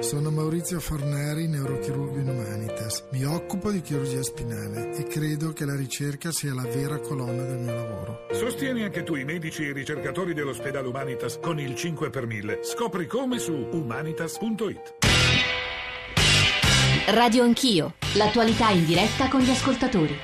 Sono 0.00 0.30
Maurizio 0.30 0.80
Forneri, 0.80 1.46
neurochirurgo 1.46 2.18
in 2.18 2.28
Humanitas. 2.30 3.04
Mi 3.10 3.22
occupo 3.24 3.70
di 3.70 3.82
chirurgia 3.82 4.22
spinale 4.22 4.96
e 4.96 5.04
credo 5.04 5.52
che 5.52 5.66
la 5.66 5.76
ricerca 5.76 6.32
sia 6.32 6.54
la 6.54 6.62
vera 6.62 6.98
colonna 6.98 7.42
del 7.42 7.58
mio 7.58 7.74
lavoro. 7.74 8.26
Sostieni 8.32 8.82
anche 8.82 9.02
tu 9.02 9.14
i 9.14 9.24
medici 9.24 9.62
e 9.62 9.68
i 9.68 9.72
ricercatori 9.74 10.32
dell'ospedale 10.32 10.88
Humanitas 10.88 11.38
con 11.38 11.60
il 11.60 11.74
5 11.74 12.08
per 12.08 12.26
1000. 12.26 12.60
Scopri 12.62 13.06
come 13.06 13.38
su 13.38 13.52
humanitas.it. 13.52 14.94
Radio 17.08 17.42
Anch'io, 17.42 17.94
l'attualità 18.14 18.70
in 18.70 18.86
diretta 18.86 19.28
con 19.28 19.40
gli 19.40 19.50
ascoltatori. 19.50 20.16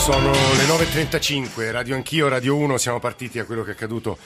Sono 0.00 0.30
le 0.30 0.64
9.35, 0.64 1.70
Radio 1.72 1.94
Anch'io, 1.94 2.28
Radio 2.28 2.56
1, 2.56 2.78
siamo 2.78 3.00
partiti 3.00 3.38
a 3.38 3.44
quello 3.44 3.62
che 3.62 3.70
è 3.70 3.74
accaduto 3.74 4.16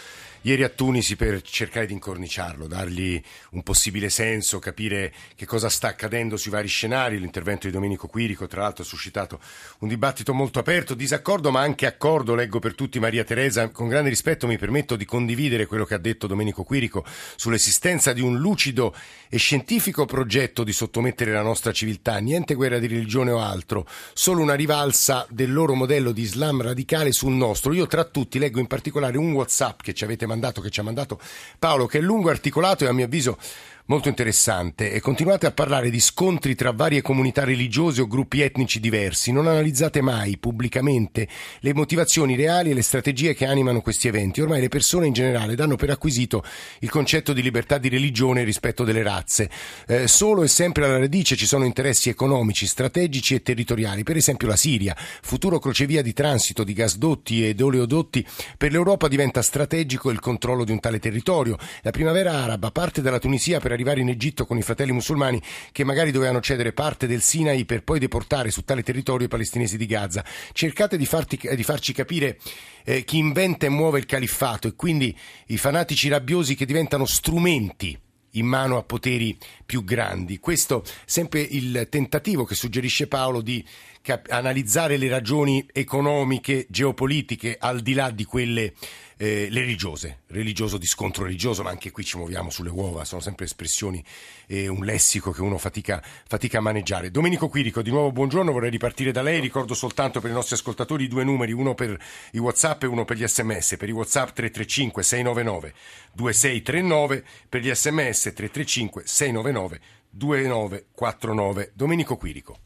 ieri 0.46 0.62
a 0.62 0.68
Tunisi 0.68 1.16
per 1.16 1.40
cercare 1.42 1.86
di 1.86 1.94
incorniciarlo, 1.94 2.66
dargli 2.66 3.20
un 3.50 3.62
possibile 3.62 4.10
senso, 4.10 4.58
capire 4.58 5.12
che 5.34 5.46
cosa 5.46 5.70
sta 5.70 5.88
accadendo 5.88 6.36
sui 6.36 6.50
vari 6.50 6.68
scenari. 6.68 7.18
L'intervento 7.18 7.66
di 7.66 7.72
Domenico 7.72 8.08
Quirico, 8.08 8.46
tra 8.46 8.60
l'altro, 8.62 8.82
ha 8.82 8.86
suscitato 8.86 9.40
un 9.78 9.88
dibattito 9.88 10.34
molto 10.34 10.58
aperto, 10.58 10.94
disaccordo 10.94 11.50
ma 11.50 11.60
anche 11.60 11.86
accordo, 11.86 12.34
leggo 12.34 12.58
per 12.58 12.74
tutti 12.74 12.98
Maria 12.98 13.24
Teresa. 13.24 13.70
Con 13.70 13.88
grande 13.88 14.10
rispetto 14.10 14.46
mi 14.46 14.58
permetto 14.58 14.96
di 14.96 15.06
condividere 15.06 15.64
quello 15.64 15.86
che 15.86 15.94
ha 15.94 15.98
detto 15.98 16.26
Domenico 16.26 16.62
Quirico 16.62 17.06
sull'esistenza 17.36 18.12
di 18.12 18.20
un 18.20 18.38
lucido 18.38 18.94
e 19.30 19.38
scientifico 19.38 20.04
progetto 20.04 20.62
di 20.62 20.72
sottomettere 20.72 21.32
la 21.32 21.42
nostra 21.42 21.72
civiltà, 21.72 22.18
niente 22.18 22.54
guerra 22.54 22.78
di 22.78 22.86
religione 22.86 23.30
o 23.30 23.40
altro, 23.40 23.86
solo 24.12 24.42
una 24.42 24.54
rivalsa 24.54 25.26
del 25.30 25.52
loro 25.52 25.74
modello 25.74 26.12
di 26.12 26.20
Islam 26.20 26.60
radicale 26.60 27.12
sul 27.12 27.32
nostro. 27.32 27.72
Io 27.72 27.86
tra 27.86 28.04
tutti 28.04 28.38
leggo 28.38 28.60
in 28.60 28.66
particolare 28.66 29.16
un 29.16 29.32
WhatsApp 29.32 29.80
che 29.80 29.94
ci 29.94 30.04
avete 30.04 30.26
mandato 30.26 30.32
mandato, 30.34 30.60
che 30.60 30.70
ci 30.70 30.80
ha 30.80 30.82
mandato 30.82 31.18
Paolo, 31.58 31.86
che 31.86 31.98
è 31.98 32.00
lungo, 32.00 32.30
articolato 32.30 32.84
e 32.84 32.88
a 32.88 32.92
mio 32.92 33.06
avviso 33.06 33.38
molto 33.86 34.08
interessante 34.08 34.92
e 34.92 35.00
continuate 35.00 35.44
a 35.44 35.50
parlare 35.50 35.90
di 35.90 36.00
scontri 36.00 36.54
tra 36.54 36.72
varie 36.72 37.02
comunità 37.02 37.44
religiose 37.44 38.00
o 38.00 38.06
gruppi 38.06 38.40
etnici 38.40 38.80
diversi, 38.80 39.30
non 39.30 39.46
analizzate 39.46 40.00
mai 40.00 40.38
pubblicamente 40.38 41.28
le 41.60 41.74
motivazioni 41.74 42.34
reali 42.34 42.70
e 42.70 42.74
le 42.74 42.80
strategie 42.80 43.34
che 43.34 43.44
animano 43.44 43.82
questi 43.82 44.08
eventi. 44.08 44.40
Ormai 44.40 44.62
le 44.62 44.68
persone 44.68 45.06
in 45.06 45.12
generale 45.12 45.54
danno 45.54 45.76
per 45.76 45.90
acquisito 45.90 46.42
il 46.78 46.88
concetto 46.88 47.34
di 47.34 47.42
libertà 47.42 47.76
di 47.76 47.90
religione 47.90 48.42
rispetto 48.42 48.84
delle 48.84 49.02
razze. 49.02 49.50
Eh, 49.86 50.08
solo 50.08 50.42
e 50.42 50.48
sempre 50.48 50.86
alla 50.86 50.98
radice 50.98 51.36
ci 51.36 51.46
sono 51.46 51.66
interessi 51.66 52.08
economici, 52.08 52.66
strategici 52.66 53.34
e 53.34 53.42
territoriali. 53.42 54.02
Per 54.02 54.16
esempio 54.16 54.48
la 54.48 54.56
Siria, 54.56 54.96
futuro 54.96 55.58
crocevia 55.58 56.00
di 56.00 56.14
transito 56.14 56.64
di 56.64 56.72
gasdotti 56.72 57.46
ed 57.46 57.60
oleodotti, 57.60 58.26
per 58.56 58.72
l'Europa 58.72 59.08
diventa 59.08 59.42
strategico 59.42 60.10
il 60.10 60.20
controllo 60.20 60.64
di 60.64 60.72
un 60.72 60.80
tale 60.80 60.98
territorio. 60.98 61.58
La 61.82 61.90
primavera 61.90 62.32
araba 62.32 62.70
parte 62.70 63.02
dalla 63.02 63.18
Tunisia 63.18 63.60
per 63.60 63.72
arrivare 63.74 64.00
in 64.00 64.08
Egitto 64.08 64.46
con 64.46 64.56
i 64.56 64.62
fratelli 64.62 64.92
musulmani 64.92 65.40
che 65.72 65.84
magari 65.84 66.10
dovevano 66.10 66.40
cedere 66.40 66.72
parte 66.72 67.06
del 67.06 67.22
Sinai 67.22 67.64
per 67.64 67.82
poi 67.82 67.98
deportare 67.98 68.50
su 68.50 68.64
tale 68.64 68.82
territorio 68.82 69.26
i 69.26 69.28
palestinesi 69.30 69.76
di 69.76 69.86
Gaza. 69.86 70.24
Cercate 70.52 70.96
di, 70.96 71.06
farti, 71.06 71.38
di 71.54 71.62
farci 71.62 71.92
capire 71.92 72.38
eh, 72.84 73.04
chi 73.04 73.18
inventa 73.18 73.66
e 73.66 73.70
muove 73.70 73.98
il 73.98 74.06
califfato 74.06 74.68
e 74.68 74.74
quindi 74.74 75.16
i 75.46 75.58
fanatici 75.58 76.08
rabbiosi 76.08 76.54
che 76.54 76.66
diventano 76.66 77.04
strumenti 77.04 77.98
in 78.34 78.46
mano 78.46 78.76
a 78.76 78.82
poteri 78.82 79.36
più 79.64 79.84
grandi. 79.84 80.38
Questo 80.38 80.84
sempre 81.04 81.40
il 81.40 81.86
tentativo 81.90 82.44
che 82.44 82.54
suggerisce 82.54 83.06
Paolo 83.06 83.40
di 83.40 83.64
cap- 84.04 84.30
analizzare 84.30 84.98
le 84.98 85.08
ragioni 85.08 85.66
economiche, 85.72 86.66
geopolitiche, 86.68 87.56
al 87.58 87.80
di 87.80 87.94
là 87.94 88.10
di 88.10 88.24
quelle 88.24 88.74
eh, 89.16 89.48
religiose, 89.50 90.20
religioso 90.26 90.76
di 90.76 90.86
scontro 90.86 91.24
religioso, 91.24 91.62
ma 91.62 91.70
anche 91.70 91.90
qui 91.90 92.04
ci 92.04 92.18
muoviamo 92.18 92.50
sulle 92.50 92.68
uova, 92.68 93.06
sono 93.06 93.22
sempre 93.22 93.46
espressioni 93.46 94.04
e 94.46 94.68
un 94.68 94.84
lessico 94.84 95.30
che 95.30 95.40
uno 95.40 95.56
fatica, 95.56 96.04
fatica, 96.28 96.58
a 96.58 96.60
maneggiare. 96.60 97.10
Domenico 97.10 97.48
Quirico, 97.48 97.80
di 97.80 97.90
nuovo 97.90 98.12
buongiorno, 98.12 98.52
vorrei 98.52 98.68
ripartire 98.68 99.10
da 99.10 99.22
lei, 99.22 99.40
ricordo 99.40 99.72
soltanto 99.72 100.20
per 100.20 100.30
i 100.30 100.34
nostri 100.34 100.54
ascoltatori 100.54 101.08
due 101.08 101.24
numeri, 101.24 101.52
uno 101.52 101.74
per 101.74 101.98
i 102.32 102.38
Whatsapp 102.38 102.82
e 102.82 102.86
uno 102.86 103.06
per 103.06 103.16
gli 103.16 103.26
sms, 103.26 103.76
per 103.78 103.88
i 103.88 103.92
Whatsapp 103.92 104.34
335 104.34 105.02
699 105.02 105.74
2639, 106.12 107.24
per 107.48 107.60
gli 107.62 107.74
sms 107.74 108.20
335 108.34 109.02
699 109.06 109.80
2949. 110.10 111.72
Domenico 111.74 112.18
Quirico. 112.18 112.58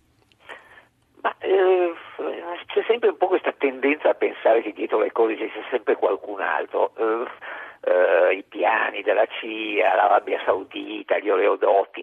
Sempre 2.88 3.10
un 3.10 3.18
po' 3.18 3.26
questa 3.26 3.52
tendenza 3.52 4.08
a 4.08 4.14
pensare 4.14 4.62
che 4.62 4.72
dietro 4.72 4.98
le 4.98 5.12
cose 5.12 5.36
ci 5.36 5.50
sia 5.52 5.62
sempre 5.68 5.96
qualcun 5.96 6.40
altro. 6.40 6.92
Uh, 6.96 7.04
uh, 7.04 8.30
I 8.32 8.42
piani 8.48 9.02
della 9.02 9.26
CIA, 9.26 9.94
l'Arabia 9.94 10.40
Saudita, 10.46 11.18
gli 11.18 11.28
oleodotti. 11.28 12.02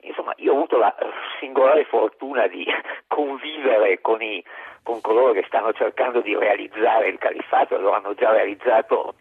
Insomma, 0.00 0.32
io 0.38 0.52
ho 0.52 0.56
avuto 0.56 0.76
la 0.76 0.92
singolare 1.38 1.84
fortuna 1.84 2.48
di 2.48 2.66
convivere 3.06 4.00
con, 4.00 4.20
i, 4.22 4.44
con 4.82 5.00
coloro 5.00 5.34
che 5.34 5.44
stanno 5.46 5.72
cercando 5.72 6.20
di 6.20 6.36
realizzare 6.36 7.06
il 7.06 7.18
califfato, 7.18 7.78
lo 7.78 7.92
hanno 7.92 8.14
già 8.14 8.32
realizzato 8.32 9.14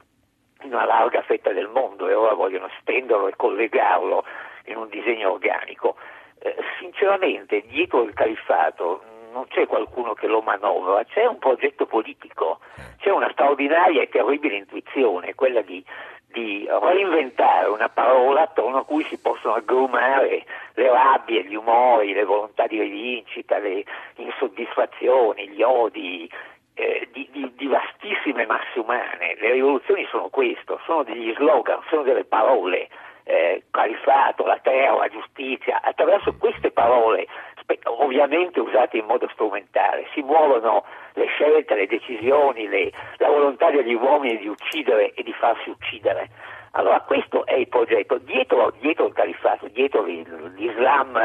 in 0.64 0.74
una 0.74 0.86
larga 0.86 1.22
fetta 1.22 1.52
del 1.52 1.68
mondo 1.68 2.08
e 2.08 2.16
ora 2.16 2.34
vogliono 2.34 2.70
stenderlo 2.82 3.28
e 3.28 3.36
collegarlo 3.36 4.26
in 4.66 4.78
un 4.78 4.90
disegno 4.90 5.34
organico. 5.34 5.96
Eh, 6.40 6.56
sinceramente, 6.80 7.62
dietro 7.68 8.02
il 8.02 8.16
califfato 8.16 9.13
non 9.34 9.48
c'è 9.48 9.66
qualcuno 9.66 10.14
che 10.14 10.28
lo 10.28 10.42
manovra, 10.42 11.04
c'è 11.04 11.26
un 11.26 11.40
progetto 11.40 11.86
politico, 11.88 12.60
c'è 13.00 13.10
una 13.10 13.30
straordinaria 13.32 14.04
e 14.04 14.10
terribile 14.10 14.58
intuizione, 14.58 15.34
quella 15.34 15.62
di, 15.62 15.84
di 16.28 16.66
reinventare 16.70 17.68
una 17.68 17.90
parola 17.90 18.44
attorno 18.44 18.78
a 18.78 18.86
cui 18.86 19.04
si 19.06 19.18
possono 19.20 19.56
aggrumare 19.56 20.46
le 20.76 20.90
rabbie, 20.90 21.44
gli 21.44 21.56
umori, 21.56 22.14
le 22.14 22.24
volontà 22.24 22.68
di 22.68 22.80
rivincita, 22.80 23.58
le 23.58 23.84
insoddisfazioni, 24.16 25.50
gli 25.50 25.64
odi, 25.64 26.30
eh, 26.76 27.10
di, 27.12 27.28
di, 27.32 27.52
di, 27.56 27.68
vastissime 27.68 28.46
masse 28.46 28.80
umane. 28.80 29.36
Le 29.40 29.52
rivoluzioni 29.52 30.06
sono 30.10 30.30
questo, 30.30 30.80
sono 30.86 31.04
degli 31.04 31.34
slogan, 31.36 31.80
sono 31.90 32.04
delle 32.04 32.24
parole, 32.24 32.88
eh, 33.24 33.64
califato, 33.72 34.46
la 34.46 34.60
terra, 34.62 34.98
la 34.98 35.10
giustizia. 35.10 35.82
Attraverso 35.82 36.36
queste 36.38 36.72
parole 36.72 37.28
ovviamente 37.86 38.60
usate 38.60 38.98
in 38.98 39.06
modo 39.06 39.28
strumentale, 39.32 40.08
si 40.14 40.22
muovono 40.22 40.84
le 41.14 41.26
scelte, 41.28 41.76
le 41.76 41.88
decisioni, 41.88 42.68
le, 42.68 42.92
la 43.18 43.30
volontà 43.30 43.70
degli 43.72 43.94
uomini 43.94 44.38
di 44.38 44.48
uccidere 44.48 45.14
e 45.14 45.24
di 45.24 45.34
farsi 45.34 45.70
uccidere. 45.70 46.30
Allora 46.76 47.02
questo 47.02 47.46
è 47.46 47.54
il 47.54 47.68
progetto, 47.68 48.18
dietro, 48.18 48.74
dietro 48.80 49.06
il 49.06 49.14
califfato, 49.14 49.68
dietro 49.68 50.04
l'Islam 50.04 51.16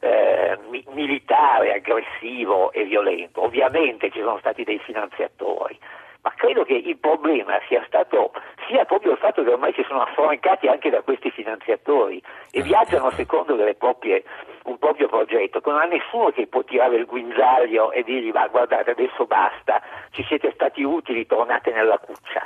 eh, 0.00 0.58
militare, 0.88 1.74
aggressivo 1.74 2.72
e 2.72 2.84
violento, 2.84 3.44
ovviamente 3.44 4.10
ci 4.10 4.18
sono 4.18 4.38
stati 4.38 4.64
dei 4.64 4.80
finanziatori, 4.80 5.78
ma 6.26 6.32
credo 6.34 6.64
che 6.64 6.74
il 6.74 6.98
problema 6.98 7.56
sia 7.68 7.84
stato 7.86 8.32
sia 8.66 8.84
proprio 8.84 9.12
il 9.12 9.18
fatto 9.18 9.44
che 9.44 9.50
ormai 9.50 9.72
si 9.74 9.84
sono 9.86 10.02
affrancati 10.02 10.66
anche 10.66 10.90
da 10.90 11.00
questi 11.02 11.30
finanziatori 11.30 12.20
e 12.50 12.62
viaggiano 12.62 13.10
secondo 13.12 13.54
proprie, 13.78 14.24
un 14.64 14.76
proprio 14.76 15.06
progetto, 15.06 15.60
che 15.60 15.70
non 15.70 15.78
ha 15.78 15.84
nessuno 15.84 16.30
che 16.30 16.48
può 16.48 16.64
tirare 16.64 16.96
il 16.96 17.06
guinzaglio 17.06 17.92
e 17.92 18.02
dirgli 18.02 18.32
ma 18.32 18.48
guardate 18.48 18.90
adesso 18.90 19.24
basta, 19.26 19.80
ci 20.10 20.24
siete 20.24 20.50
stati 20.52 20.82
utili, 20.82 21.26
tornate 21.26 21.70
nella 21.70 21.98
cuccia. 21.98 22.44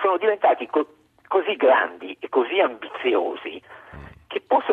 Sono 0.00 0.16
diventati 0.16 0.66
co- 0.66 0.86
così 1.26 1.54
grandi 1.56 2.16
e 2.18 2.30
così 2.30 2.58
ambiziosi 2.60 3.62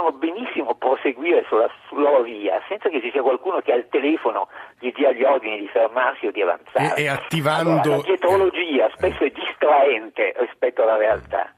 possono 0.05 0.11
benissimo 0.11 0.75
proseguire 0.75 1.43
sulla, 1.47 1.67
loro 1.91 2.21
via 2.23 2.61
senza 2.67 2.89
che 2.89 3.01
ci 3.01 3.09
sia 3.11 3.21
qualcuno 3.21 3.59
che 3.61 3.71
al 3.71 3.87
telefono 3.89 4.47
gli 4.79 4.91
dia 4.91 5.11
gli 5.11 5.23
ordini 5.23 5.59
di 5.59 5.67
fermarsi 5.67 6.27
o 6.27 6.31
di 6.31 6.41
avanzare. 6.41 6.95
E, 6.95 7.03
e 7.03 7.07
attivando... 7.07 7.81
Allora, 7.81 7.95
la 7.97 8.01
dietrologia 8.03 8.89
spesso 8.95 9.23
è 9.23 9.31
distraente 9.31 10.33
rispetto 10.37 10.83
alla 10.83 10.97
realtà. 10.97 11.53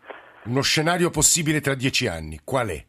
Uno 0.45 0.61
scenario 0.61 1.09
possibile 1.09 1.59
tra 1.59 1.75
dieci 1.75 2.07
anni, 2.07 2.39
qual 2.43 2.69
è? 2.69 2.85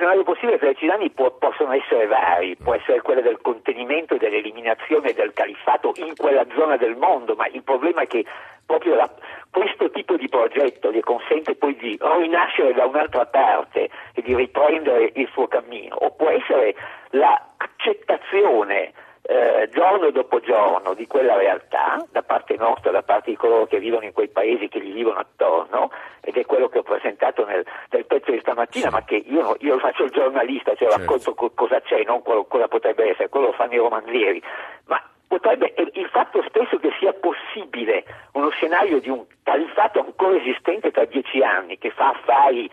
Scenario 0.00 0.22
possibile 0.22 0.56
tra 0.56 0.68
dieci 0.68 0.88
anni 0.88 1.10
può, 1.10 1.30
possono 1.32 1.72
essere 1.72 2.06
vari, 2.06 2.56
può 2.56 2.74
essere 2.74 3.02
quello 3.02 3.20
del 3.20 3.38
contenimento 3.42 4.14
e 4.14 4.18
dell'eliminazione 4.18 5.12
del 5.12 5.34
califfato 5.34 5.92
in 5.96 6.16
quella 6.16 6.46
zona 6.54 6.78
del 6.78 6.96
mondo, 6.96 7.34
ma 7.34 7.46
il 7.48 7.62
problema 7.62 8.00
è 8.00 8.06
che 8.06 8.24
proprio 8.64 8.94
la, 8.94 9.10
questo 9.50 9.90
tipo 9.90 10.16
di 10.16 10.26
progetto 10.28 10.90
gli 10.90 11.00
consente 11.00 11.54
poi 11.54 11.76
di 11.76 11.98
rinascere 12.00 12.72
da 12.72 12.86
un'altra 12.86 13.26
parte 13.26 13.90
e 14.14 14.22
di 14.22 14.34
riprendere 14.34 15.10
il 15.14 15.28
suo 15.32 15.46
cammino, 15.48 15.96
o 15.96 16.10
può 16.12 16.30
essere 16.30 16.74
l'accettazione 17.10 18.92
eh, 19.22 19.68
giorno 19.72 20.10
dopo 20.10 20.40
giorno 20.40 20.94
di 20.94 21.06
quella 21.06 21.36
realtà 21.36 22.04
da 22.10 22.22
parte 22.22 22.56
nostra, 22.56 22.90
da 22.90 23.02
parte 23.02 23.30
di 23.30 23.36
coloro 23.36 23.66
che 23.66 23.78
vivono 23.78 24.04
in 24.04 24.12
quei 24.12 24.28
paesi 24.28 24.68
che 24.68 24.80
gli 24.80 24.92
vivono 24.92 25.18
attorno 25.18 25.90
ed 26.20 26.36
è 26.36 26.44
quello 26.46 26.68
che 26.68 26.78
ho 26.78 26.82
presentato 26.82 27.44
nel, 27.44 27.64
nel 27.90 28.06
pezzo 28.06 28.30
di 28.30 28.40
stamattina 28.40 28.88
sì. 28.88 28.92
ma 28.92 29.04
che 29.04 29.16
io, 29.16 29.56
io, 29.60 29.78
faccio 29.78 30.04
il 30.04 30.10
giornalista, 30.10 30.74
cioè 30.74 30.88
certo. 30.88 30.96
racconto 30.96 31.34
co- 31.34 31.52
cosa 31.54 31.80
c'è, 31.80 32.02
non 32.04 32.22
cosa 32.22 32.68
potrebbe 32.68 33.10
essere, 33.10 33.28
quello 33.28 33.46
lo 33.46 33.52
fanno 33.52 33.74
i 33.74 33.78
romanzieri 33.78 34.42
ma 34.86 35.02
potrebbe, 35.28 35.72
il 35.76 36.08
fatto 36.08 36.42
stesso 36.48 36.78
che 36.78 36.90
sia 36.98 37.12
possibile 37.12 37.40
possibile 37.50 38.04
uno 38.32 38.50
scenario 38.50 39.00
di 39.00 39.08
un 39.08 39.24
califfato 39.42 40.00
ancora 40.00 40.36
esistente 40.36 40.90
tra 40.90 41.04
dieci 41.04 41.42
anni 41.42 41.78
che 41.78 41.90
fa 41.90 42.10
affari 42.10 42.70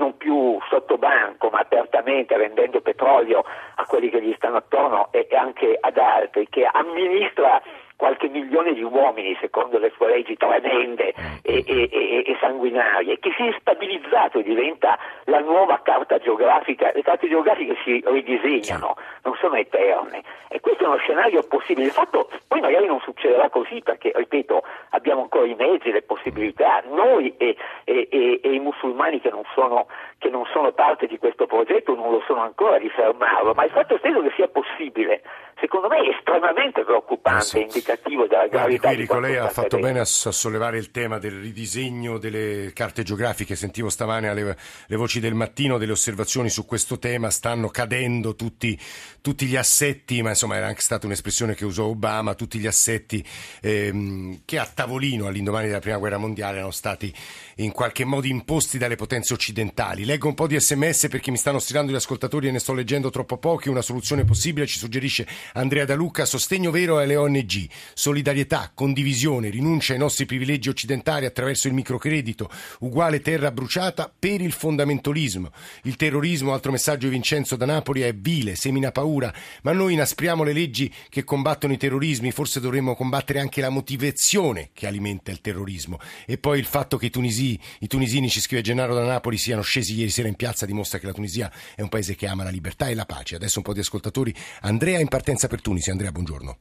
non 0.00 0.16
più 0.16 0.58
sotto 0.70 0.96
banco 0.96 1.50
ma 1.50 1.58
apertamente 1.60 2.34
vendendo 2.36 2.80
petrolio 2.80 3.44
a 3.76 3.84
quelli 3.84 4.08
che 4.08 4.22
gli 4.22 4.32
stanno 4.34 4.56
attorno 4.56 5.08
e 5.12 5.28
anche 5.36 5.76
ad 5.78 5.98
altri, 5.98 6.48
che 6.48 6.64
amministra 6.64 7.62
qualche 8.00 8.28
milione 8.28 8.72
di 8.72 8.82
uomini 8.82 9.36
secondo 9.42 9.78
le 9.78 9.92
sue 9.94 10.08
leggi 10.08 10.34
tremende 10.34 11.12
e, 11.42 11.62
e, 11.66 11.88
e, 11.92 12.24
e, 12.26 12.36
sanguinarie, 12.40 13.18
che 13.18 13.30
si 13.36 13.46
è 13.46 13.54
stabilizzato 13.60 14.38
e 14.38 14.42
diventa 14.42 14.98
la 15.24 15.40
nuova 15.40 15.82
carta 15.82 16.16
geografica, 16.16 16.90
le 16.94 17.02
carte 17.02 17.28
geografiche 17.28 17.76
si 17.84 18.02
ridisegnano, 18.02 18.96
non 19.22 19.34
sono 19.38 19.56
eterne. 19.56 20.22
E 20.48 20.60
questo 20.60 20.84
è 20.84 20.86
uno 20.86 20.96
scenario 20.96 21.42
possibile, 21.42 21.88
il 21.88 21.92
fatto 21.92 22.30
poi 22.48 22.60
magari 22.60 22.86
non 22.86 23.00
succederà 23.00 23.50
così 23.50 23.82
perché, 23.82 24.12
ripeto, 24.14 24.62
abbiamo 24.90 25.20
ancora 25.20 25.44
i 25.44 25.54
mezzi, 25.54 25.92
le 25.92 26.00
possibilità, 26.00 26.82
noi 26.88 27.34
e, 27.36 27.54
i 27.84 28.58
musulmani 28.60 29.20
che 29.20 29.28
non, 29.28 29.42
sono, 29.54 29.88
che 30.16 30.30
non 30.30 30.46
sono 30.46 30.72
parte 30.72 31.06
di 31.06 31.18
questo 31.18 31.46
progetto 31.46 31.94
non 31.94 32.10
lo 32.10 32.22
sono 32.26 32.40
ancora 32.40 32.78
di 32.78 32.88
fermarlo, 32.88 33.52
ma 33.52 33.64
il 33.64 33.70
fatto 33.70 33.98
stesso 33.98 34.22
che 34.22 34.32
sia 34.36 34.48
possibile 34.48 35.22
secondo 35.60 35.88
me 35.88 35.96
è 35.98 36.16
estremamente 36.16 36.82
preoccupante 36.82 37.58
e 37.58 37.60
indicativo 37.62 38.26
della 38.26 38.46
gravità 38.46 38.58
Guardi, 38.60 39.06
Quirico, 39.06 39.20
lei 39.20 39.36
ha 39.36 39.48
fatto 39.48 39.78
bene 39.78 39.98
a, 39.98 40.02
a, 40.02 40.04
sollevare 40.04 40.78
il 40.78 40.90
tema 40.90 41.18
del 41.18 41.38
ridisegno 41.40 42.18
delle 42.18 42.72
carte 42.72 43.02
geografiche. 43.02 43.54
Sentivo 43.54 43.90
stamane 43.90 44.28
alle, 44.28 44.56
le 44.86 44.96
voci 44.96 45.20
del 45.20 45.34
mattino 45.34 45.78
delle 45.78 45.92
osservazioni 45.92 46.48
su 46.48 46.64
questo 46.64 46.98
tema. 46.98 47.30
Stanno 47.30 47.68
cadendo 47.68 48.34
tutti, 48.34 48.78
tutti 49.20 49.46
gli 49.46 49.56
assetti, 49.56 50.22
ma 50.22 50.30
insomma 50.30 50.56
era 50.56 50.66
anche 50.66 50.80
stata 50.80 51.06
un'espressione 51.06 51.54
che 51.54 51.64
usò 51.64 51.84
Obama, 51.84 52.34
tutti 52.34 52.58
gli 52.58 52.66
assetti 52.66 53.24
ehm, 53.60 54.40
che 54.44 54.58
a 54.58 54.66
tavolino 54.66 55.26
all'indomani 55.26 55.66
della 55.66 55.80
Prima 55.80 55.98
Guerra 55.98 56.18
Mondiale 56.18 56.56
erano 56.56 56.70
stati 56.70 57.12
in 57.56 57.72
qualche 57.72 58.04
modo 58.04 58.26
imposti 58.26 58.78
dalle 58.78 58.96
potenze 58.96 59.34
occidentali. 59.34 60.04
Leggo 60.04 60.28
un 60.28 60.34
po' 60.34 60.46
di 60.46 60.58
sms 60.58 61.08
perché 61.08 61.30
mi 61.30 61.36
stanno 61.36 61.58
stirando 61.58 61.92
gli 61.92 61.96
ascoltatori 61.96 62.48
e 62.48 62.50
ne 62.50 62.58
sto 62.58 62.72
leggendo 62.72 63.10
troppo 63.10 63.36
pochi. 63.36 63.68
Una 63.68 63.82
soluzione 63.82 64.24
possibile 64.24 64.66
ci 64.66 64.78
suggerisce 64.78 65.26
Andrea 65.54 65.84
Da 65.84 65.94
Lucca, 65.94 66.24
sostegno 66.24 66.70
vero 66.70 66.98
alle 66.98 67.16
ONG, 67.16 67.68
solidarietà, 67.94 68.70
condivisione, 68.74 69.50
rinuncia 69.50 69.92
ai 69.92 69.98
nostri 69.98 70.26
privilegi 70.26 70.68
occidentali 70.68 71.26
attraverso 71.26 71.68
il 71.68 71.74
microcredito, 71.74 72.50
uguale 72.80 73.20
terra 73.20 73.50
bruciata 73.50 74.12
per 74.16 74.40
il 74.40 74.52
fondamentalismo. 74.52 75.50
Il 75.84 75.96
terrorismo, 75.96 76.52
altro 76.52 76.70
messaggio 76.70 77.06
di 77.06 77.12
Vincenzo 77.12 77.56
da 77.56 77.66
Napoli, 77.66 78.02
è 78.02 78.14
vile, 78.14 78.54
semina 78.54 78.92
paura, 78.92 79.32
ma 79.62 79.72
noi 79.72 79.94
inaspriamo 79.94 80.42
le 80.44 80.52
leggi 80.52 80.92
che 81.08 81.24
combattono 81.24 81.72
i 81.72 81.78
terrorismi, 81.78 82.30
forse 82.30 82.60
dovremmo 82.60 82.94
combattere 82.94 83.40
anche 83.40 83.60
la 83.60 83.70
motivazione 83.70 84.70
che 84.72 84.86
alimenta 84.86 85.30
il 85.30 85.40
terrorismo. 85.40 85.98
E 86.26 86.38
poi 86.38 86.58
il 86.58 86.66
fatto 86.66 86.96
che 86.96 87.06
i 87.06 87.10
tunisini, 87.10 87.58
i 87.80 87.86
tunisini 87.86 88.28
ci 88.28 88.40
scrive 88.40 88.62
Gennaro 88.62 88.94
da 88.94 89.04
Napoli, 89.04 89.38
siano 89.38 89.62
scesi 89.62 89.94
ieri 89.94 90.10
sera 90.10 90.28
in 90.28 90.36
piazza 90.36 90.66
dimostra 90.66 90.98
che 90.98 91.06
la 91.06 91.12
Tunisia 91.12 91.50
è 91.74 91.82
un 91.82 91.88
paese 91.88 92.14
che 92.14 92.26
ama 92.26 92.44
la 92.44 92.50
libertà 92.50 92.88
e 92.88 92.94
la 92.94 93.06
pace. 93.06 93.36
Adesso 93.36 93.58
un 93.58 93.64
po' 93.64 93.72
di 93.72 93.80
ascoltatori. 93.80 94.34
Andrea 94.60 94.98
in 94.98 95.08
partenza 95.08 95.39
partenza 95.40 95.48
per 95.48 95.62
Tunisi. 95.62 95.90
Andrea, 95.90 96.12
buongiorno. 96.12 96.58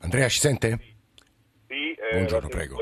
Andrea, 0.00 0.28
ci 0.28 0.38
sente? 0.38 0.78
Sì, 1.66 1.92
eh, 1.94 2.10
buongiorno, 2.12 2.48
prego. 2.48 2.76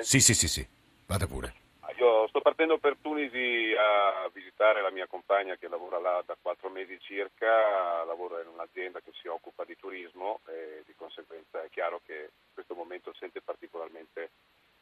Sì, 0.00 0.20
sì, 0.20 0.34
sì, 0.34 0.48
sì, 0.48 0.66
vada 1.06 1.26
pure. 1.26 1.54
Ah, 1.80 1.92
io 1.96 2.26
sto 2.28 2.40
partendo 2.40 2.78
per 2.78 2.96
Tunisi 3.00 3.74
a 3.78 4.28
visitare 4.32 4.82
la 4.82 4.90
mia 4.90 5.06
compagna 5.06 5.56
che 5.56 5.68
lavora 5.68 6.00
là 6.00 6.22
da 6.26 6.36
quattro 6.40 6.68
mesi 6.68 6.98
circa, 7.00 8.04
lavora 8.04 8.40
in 8.40 8.48
un'azienda 8.48 9.00
che 9.00 9.12
si 9.20 9.28
occupa 9.28 9.64
di 9.64 9.76
turismo 9.76 10.40
e 10.46 10.82
di 10.84 10.94
conseguenza 10.96 11.62
è 11.62 11.68
chiaro 11.70 12.00
che 12.04 12.30
in 12.32 12.52
questo 12.54 12.74
momento 12.74 13.14
sente 13.18 13.40
particolarmente 13.40 14.30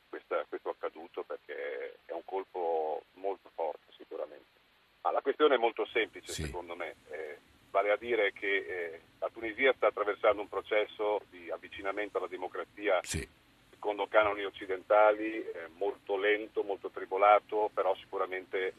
questa, 0.09 0.45
questo 0.49 0.71
accaduto 0.71 1.25
perché 1.25 1.99
è 2.07 2.13
un 2.13 2.25
colpo 2.25 3.05
molto 3.15 3.51
forte 3.55 3.93
sicuramente. 3.97 4.65
Ma 5.03 5.13
la 5.13 5.21
questione 5.21 5.57
è 5.57 5.59
molto 5.59 5.85
semplice 5.93 6.33
sì. 6.33 6.45
secondo 6.45 6.75
me. 6.75 6.95
Eh, 7.11 7.39
vale 7.77 7.91
a 7.91 7.97
dire 7.97 8.33
che 8.33 8.57
eh, 8.57 9.01
la 9.19 9.29
Tunisia 9.31 9.75
sta 9.77 9.89
attraversando 9.89 10.41
un 10.41 10.49
processo 10.49 11.21
di 11.29 11.51
avvicinamento 11.51 12.17
alla 12.17 12.27
democrazia 12.27 13.01
sì. 13.03 13.29
secondo 13.69 14.07
canoni 14.07 14.45
occidentali 14.45 15.45
eh, 15.45 15.69
molto 15.77 16.17
lento, 16.17 16.63
molto 16.63 16.89
tribolato, 16.89 17.71
però 17.75 17.95
sicuramente 17.97 18.69
eh, 18.69 18.73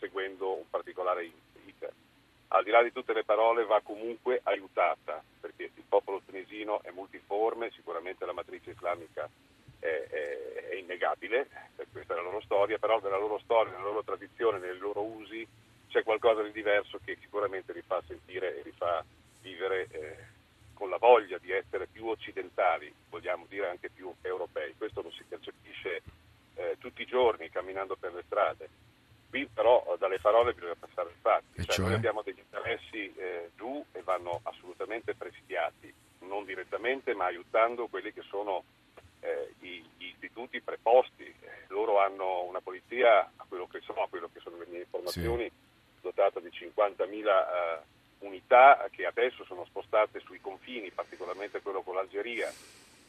seguendo 0.00 0.56
un 0.56 0.68
particolare 0.68 1.30
iter. 1.64 1.92
Al 2.48 2.64
di 2.64 2.70
là 2.70 2.82
di 2.82 2.90
tutte 2.90 3.12
le 3.12 3.22
parole 3.22 3.64
va 3.64 3.80
comunque 3.84 4.40
aiutata, 4.42 5.22
perché 5.40 5.70
il 5.72 5.84
popolo 5.88 6.20
tunisino 6.26 6.82
è 6.82 6.90
multiforme, 6.90 7.70
sicuramente 7.70 8.26
la 8.26 8.32
matrice 8.32 8.70
islamica 8.70 9.30
è, 9.78 9.86
è, 9.86 10.66
è 10.70 10.74
innegabile, 10.74 11.46
questa 11.92 12.14
è 12.14 12.16
la 12.16 12.22
loro 12.22 12.40
storia, 12.40 12.78
però 12.78 12.98
nella 12.98 13.16
loro 13.16 13.38
storia, 13.38 13.70
nella 13.70 13.84
loro 13.84 14.02
tradizione, 14.02 14.58
nei 14.58 14.76
loro 14.76 15.02
usi 15.02 15.46
c'è 15.90 16.02
qualcosa 16.04 16.42
di 16.42 16.52
diverso 16.52 17.00
che 17.04 17.18
sicuramente 17.20 17.72
li 17.72 17.82
fa 17.82 18.00
sentire 18.06 18.58
e 18.58 18.62
li 18.62 18.72
fa 18.72 19.04
vivere 19.42 19.88
eh, 19.90 20.16
con 20.72 20.88
la 20.88 20.96
voglia 20.96 21.36
di 21.38 21.50
essere 21.50 21.88
più 21.88 22.06
occidentali, 22.06 22.92
vogliamo 23.10 23.44
dire 23.48 23.68
anche 23.68 23.90
più 23.90 24.12
europei. 24.22 24.74
Questo 24.78 25.02
lo 25.02 25.10
si 25.10 25.24
percepisce 25.28 26.02
eh, 26.54 26.76
tutti 26.78 27.02
i 27.02 27.06
giorni 27.06 27.50
camminando 27.50 27.96
per 27.96 28.14
le 28.14 28.22
strade. 28.24 28.68
Qui 29.28 29.46
però 29.52 29.96
dalle 29.98 30.18
parole 30.20 30.54
bisogna 30.54 30.76
passare 30.78 31.10
ai 31.10 31.16
cioè? 31.80 31.88
Noi 31.88 31.96
abbiamo 31.96 32.22
degli 32.22 32.38
interessi 32.38 33.12
eh, 33.16 33.50
giù 33.56 33.84
e 33.92 34.02
vanno 34.02 34.40
assolutamente 34.44 35.14
presidiati, 35.14 35.92
non 36.20 36.44
direttamente 36.44 37.14
ma 37.14 37.26
aiutando 37.26 37.88
quelli 37.88 38.12
che 38.12 38.22
sono 38.22 38.64
eh, 39.20 39.54
gli, 39.58 39.82
gli, 39.96 40.06
istituti 40.06 40.60
preposti. 40.60 41.24
Eh, 41.24 41.64
loro 41.68 42.00
hanno 42.00 42.42
una 42.44 42.60
polizia, 42.60 43.30
a 43.36 43.44
quello 43.48 43.66
che 43.66 43.80
so, 43.80 43.94
a 43.94 44.08
quello 44.08 44.28
che 44.32 44.40
sono 44.40 44.56
le 44.58 44.66
mie 44.68 44.80
informazioni, 44.80 45.44
sì 45.44 45.68
dotata 46.00 46.40
di 46.40 46.48
50.000 46.48 47.26
eh, 47.26 47.80
unità 48.20 48.88
che 48.90 49.06
adesso 49.06 49.44
sono 49.44 49.64
spostate 49.64 50.20
sui 50.20 50.40
confini, 50.40 50.90
particolarmente 50.90 51.60
quello 51.60 51.82
con 51.82 51.94
l'Algeria. 51.94 52.52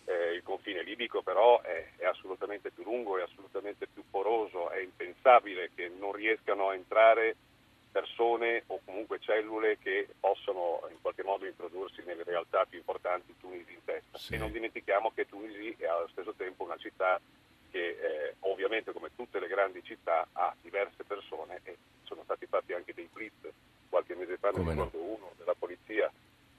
Eh, 0.06 0.34
il 0.34 0.44
confine 0.44 0.84
libico 0.84 1.22
però 1.22 1.62
è, 1.62 1.92
è, 1.98 2.06
assolutamente 2.06 2.72
più 2.72 2.84
lungo, 2.84 3.18
è 3.18 3.22
assolutamente 3.22 3.88
più 3.88 4.04
poroso, 4.10 4.70
è 4.70 4.80
impensabile 4.80 5.72
che 5.76 5.92
non 5.98 6.12
riescano 6.12 6.70
a 6.70 6.74
entrare 6.74 7.36
persone 7.92 8.64
o 8.68 8.80
comunque 8.86 9.20
cellule 9.20 9.78
che 9.78 10.08
possono 10.20 10.82
in 10.90 11.02
qualche 11.02 11.24
modo 11.24 11.46
introdursi 11.46 12.02
nelle 12.06 12.24
realtà 12.24 12.66
più 12.66 12.78
importanti 12.78 13.36
Tunisi 13.40 13.74
in 13.74 13.84
testa. 13.84 14.18
Sì. 14.18 14.36
E 14.36 14.38
non 14.38 14.52
dimentichiamo 14.52 15.12
che 15.14 15.28
Tunisi 15.28 15.76
è 15.78 15.86
allo 15.86 16.08
stesso 16.12 16.34
tempo 16.34 16.64
una 16.64 16.78
città 16.78 17.20
che 17.70 17.80
eh, 17.80 18.36
ovviamente 18.40 18.92
come 18.92 19.10
tutte 19.16 19.40
le 19.40 19.48
grandi 19.48 19.84
città 19.84 20.28
ha 20.34 20.54
diverse 20.62 21.04
persone 21.04 21.60
e 21.64 21.78
sono 22.04 22.24
stati 22.24 22.46
fatti 22.46 22.74
anche 22.74 22.94
dei 22.94 23.10
blitz 23.12 23.48
qualche 23.90 24.16
mese 24.16 24.38
fa, 24.38 24.52
ne 24.52 24.58
ricordo 24.60 24.98
no? 24.98 25.04
uno 25.04 25.32
della 25.38 25.56
polizia 25.58 26.12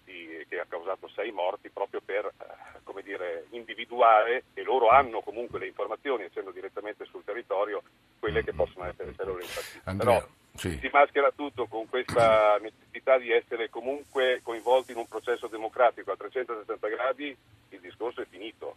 di, 0.04 0.44
che 0.48 0.60
ha 0.60 0.66
causato 0.68 1.08
sei 1.08 1.30
morti 1.32 1.70
proprio 1.70 2.00
per 2.04 2.26
eh, 2.26 2.62
dire, 3.02 3.46
individuare, 3.50 4.44
e 4.54 4.62
loro 4.62 4.88
hanno 4.88 5.20
comunque 5.20 5.58
le 5.58 5.66
informazioni, 5.66 6.24
essendo 6.24 6.50
direttamente 6.50 7.04
sul 7.04 7.24
territorio, 7.24 7.82
quelle 8.18 8.42
che 8.42 8.52
possono 8.52 8.86
essere 8.86 9.14
terrore 9.14 9.42
impattite. 9.42 9.94
Però 9.96 10.26
sì. 10.62 10.78
si 10.80 10.90
maschera 10.92 11.32
tutto 11.34 11.66
con 11.66 11.88
questa 11.88 12.56
necessità 12.62 13.18
di 13.18 13.32
essere 13.32 13.68
comunque 13.68 14.40
coinvolti 14.42 14.92
in 14.92 14.98
un 14.98 15.08
processo 15.08 15.48
democratico 15.48 16.12
a 16.12 16.16
360 16.16 16.88
gradi, 16.88 17.36
il 17.70 17.80
discorso 17.80 18.20
è 18.20 18.26
finito. 18.28 18.76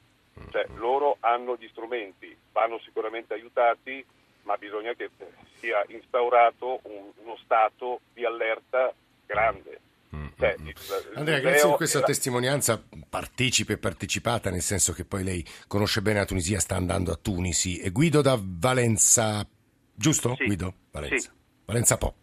Cioè, 0.49 0.65
loro 0.75 1.17
hanno 1.19 1.55
gli 1.57 1.67
strumenti, 1.69 2.35
vanno 2.51 2.79
sicuramente 2.79 3.33
aiutati, 3.33 4.03
ma 4.43 4.55
bisogna 4.57 4.93
che 4.93 5.09
sia 5.59 5.83
instaurato 5.87 6.79
un, 6.83 7.11
uno 7.23 7.37
stato 7.43 8.01
di 8.13 8.25
allerta 8.25 8.93
grande. 9.25 9.79
Mm, 10.15 10.27
cioè, 10.37 10.55
mm, 10.59 10.67
il, 10.67 10.75
Andrea, 11.15 11.39
grazie 11.39 11.69
di 11.69 11.75
questa 11.75 11.99
la... 11.99 12.05
testimonianza 12.05 12.81
partecipe 13.09 13.73
e 13.73 13.77
partecipata, 13.77 14.49
nel 14.49 14.61
senso 14.61 14.93
che 14.93 15.05
poi 15.05 15.23
lei 15.23 15.45
conosce 15.67 16.01
bene 16.01 16.19
la 16.19 16.25
Tunisia, 16.25 16.59
sta 16.59 16.75
andando 16.75 17.11
a 17.11 17.15
Tunisi. 17.15 17.79
E 17.79 17.91
Guido 17.91 18.21
da 18.21 18.37
Valenza, 18.41 19.45
giusto? 19.93 20.35
Sì. 20.35 20.45
Guido? 20.45 20.73
Valenza. 20.91 21.29
Sì. 21.29 21.34
Valenza 21.65 21.97
Po. 21.97 22.13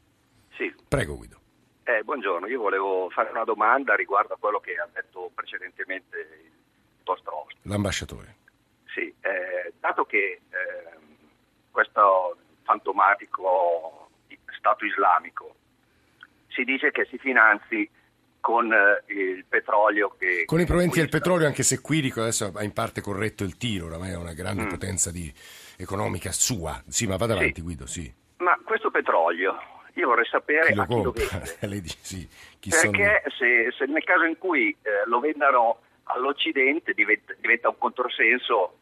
Sì. 0.56 0.72
Prego 0.88 1.16
Guido. 1.16 1.40
Eh, 1.84 2.02
buongiorno, 2.04 2.46
io 2.46 2.60
volevo 2.60 3.10
fare 3.10 3.30
una 3.30 3.44
domanda 3.44 3.94
riguardo 3.94 4.34
a 4.34 4.38
quello 4.38 4.60
che 4.60 4.76
ha 4.76 4.88
detto 4.92 5.30
precedentemente 5.34 6.16
il 6.16 7.02
vostro 7.04 7.42
ospite. 7.42 7.68
L'ambasciatore. 7.68 8.36
Sì, 8.94 9.12
eh, 9.20 9.72
dato 9.80 10.04
che 10.04 10.40
eh, 10.48 10.98
questo 11.70 12.36
fantomatico 12.62 14.08
Stato 14.56 14.84
islamico 14.84 15.56
si 16.48 16.62
dice 16.62 16.92
che 16.92 17.04
si 17.10 17.18
finanzi 17.18 17.88
con 18.38 18.72
eh, 18.72 19.02
il 19.12 19.44
petrolio 19.48 20.14
che... 20.16 20.44
Con 20.44 20.60
i 20.60 20.66
proventi 20.66 21.00
del 21.00 21.08
petrolio, 21.08 21.46
anche 21.46 21.64
se 21.64 21.80
Quirico 21.80 22.20
adesso 22.20 22.52
ha 22.54 22.62
in 22.62 22.72
parte 22.72 23.00
corretto 23.00 23.42
il 23.42 23.56
tiro, 23.56 23.86
oramai 23.86 24.10
è 24.10 24.16
una 24.16 24.34
grande 24.34 24.64
mm. 24.64 24.68
potenza 24.68 25.10
di, 25.10 25.32
economica 25.76 26.32
sua. 26.32 26.82
Sì, 26.88 27.06
ma 27.06 27.16
vada 27.16 27.34
avanti 27.34 27.54
sì. 27.56 27.62
Guido, 27.62 27.86
sì. 27.86 28.12
Ma 28.42 28.58
questo 28.64 28.90
petrolio, 28.90 29.56
io 29.94 30.08
vorrei 30.08 30.26
sapere 30.26 30.68
chi 30.68 30.74
lo 30.74 30.82
a 30.82 30.86
chi 30.86 30.92
compra. 30.94 31.22
lo 31.22 31.28
vende. 31.30 31.56
Lei 31.68 31.80
dice, 31.80 31.98
sì. 32.00 32.28
Perché 32.58 33.22
sono... 33.22 33.36
se, 33.36 33.72
se, 33.76 33.86
nel 33.86 34.02
caso 34.02 34.24
in 34.24 34.36
cui 34.36 34.76
eh, 34.82 35.06
lo 35.06 35.20
vendano 35.20 35.78
all'Occidente 36.04 36.92
diventa, 36.92 37.34
diventa 37.38 37.68
un 37.68 37.78
controsenso 37.78 38.78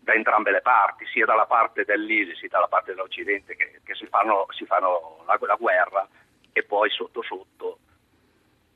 da 0.00 0.12
entrambe 0.12 0.50
le 0.50 0.60
parti, 0.60 1.04
sia 1.06 1.24
dalla 1.24 1.46
parte 1.46 1.84
dell'ISIS 1.84 2.38
sia 2.38 2.48
dalla 2.48 2.68
parte 2.68 2.94
dell'Occidente 2.94 3.54
che, 3.54 3.80
che 3.84 3.94
si 3.94 4.06
fanno, 4.06 4.46
si 4.50 4.64
fanno 4.64 5.22
la, 5.26 5.38
la, 5.40 5.56
guerra 5.56 6.06
e 6.52 6.62
poi 6.64 6.90
sotto 6.90 7.22
sotto 7.22 7.78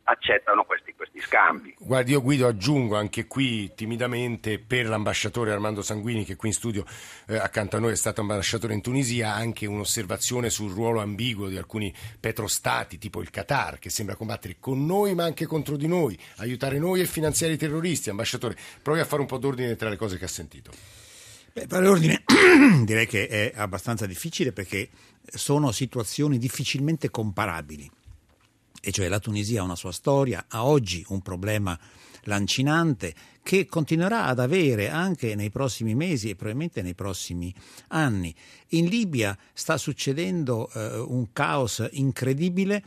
accettano 0.04 0.64
questi, 0.64 0.94
questi, 0.94 1.20
scambi. 1.20 1.74
Guardi, 1.78 2.12
io 2.12 2.22
Guido 2.22 2.46
aggiungo 2.46 2.96
anche 2.96 3.26
qui 3.26 3.72
timidamente 3.74 4.58
per 4.58 4.86
l'ambasciatore 4.86 5.52
Armando 5.52 5.82
Sanguini 5.82 6.24
che 6.24 6.36
qui 6.36 6.48
in 6.48 6.54
studio 6.54 6.84
eh, 7.26 7.36
accanto 7.36 7.76
a 7.76 7.80
noi 7.80 7.92
è 7.92 7.96
stato 7.96 8.20
ambasciatore 8.20 8.74
in 8.74 8.80
Tunisia 8.80 9.32
anche 9.34 9.66
un'osservazione 9.66 10.50
sul 10.50 10.72
ruolo 10.72 11.00
ambiguo 11.00 11.48
di 11.48 11.56
alcuni 11.56 11.92
petrostati 12.18 12.98
tipo 12.98 13.20
il 13.20 13.30
Qatar 13.30 13.78
che 13.78 13.90
sembra 13.90 14.16
combattere 14.16 14.56
con 14.58 14.84
noi 14.84 15.14
ma 15.14 15.24
anche 15.24 15.46
contro 15.46 15.76
di 15.76 15.86
noi, 15.86 16.18
aiutare 16.36 16.78
noi 16.78 17.00
e 17.00 17.06
finanziare 17.06 17.52
i 17.52 17.58
terroristi. 17.58 18.10
Ambasciatore, 18.10 18.56
provi 18.82 19.00
a 19.00 19.04
fare 19.04 19.22
un 19.22 19.28
po' 19.28 19.38
d'ordine 19.38 19.76
tra 19.76 19.88
le 19.88 19.96
cose 19.96 20.18
che 20.18 20.24
ha 20.24 20.28
sentito. 20.28 20.72
Beh, 21.52 21.66
per 21.66 21.82
l'ordine 21.82 22.22
direi 22.84 23.06
che 23.06 23.26
è 23.26 23.52
abbastanza 23.56 24.06
difficile 24.06 24.52
perché 24.52 24.88
sono 25.26 25.72
situazioni 25.72 26.38
difficilmente 26.38 27.10
comparabili. 27.10 27.90
E 28.80 28.90
cioè 28.92 29.08
la 29.08 29.18
Tunisia 29.18 29.60
ha 29.60 29.64
una 29.64 29.76
sua 29.76 29.92
storia, 29.92 30.46
ha 30.48 30.64
oggi 30.64 31.04
un 31.08 31.20
problema 31.20 31.78
lancinante 32.24 33.14
che 33.42 33.66
continuerà 33.66 34.26
ad 34.26 34.38
avere 34.38 34.88
anche 34.88 35.34
nei 35.34 35.50
prossimi 35.50 35.94
mesi 35.94 36.30
e 36.30 36.34
probabilmente 36.34 36.82
nei 36.82 36.94
prossimi 36.94 37.54
anni. 37.88 38.34
In 38.68 38.86
Libia 38.86 39.36
sta 39.52 39.76
succedendo 39.76 40.70
eh, 40.72 40.98
un 40.98 41.32
caos 41.32 41.86
incredibile, 41.92 42.82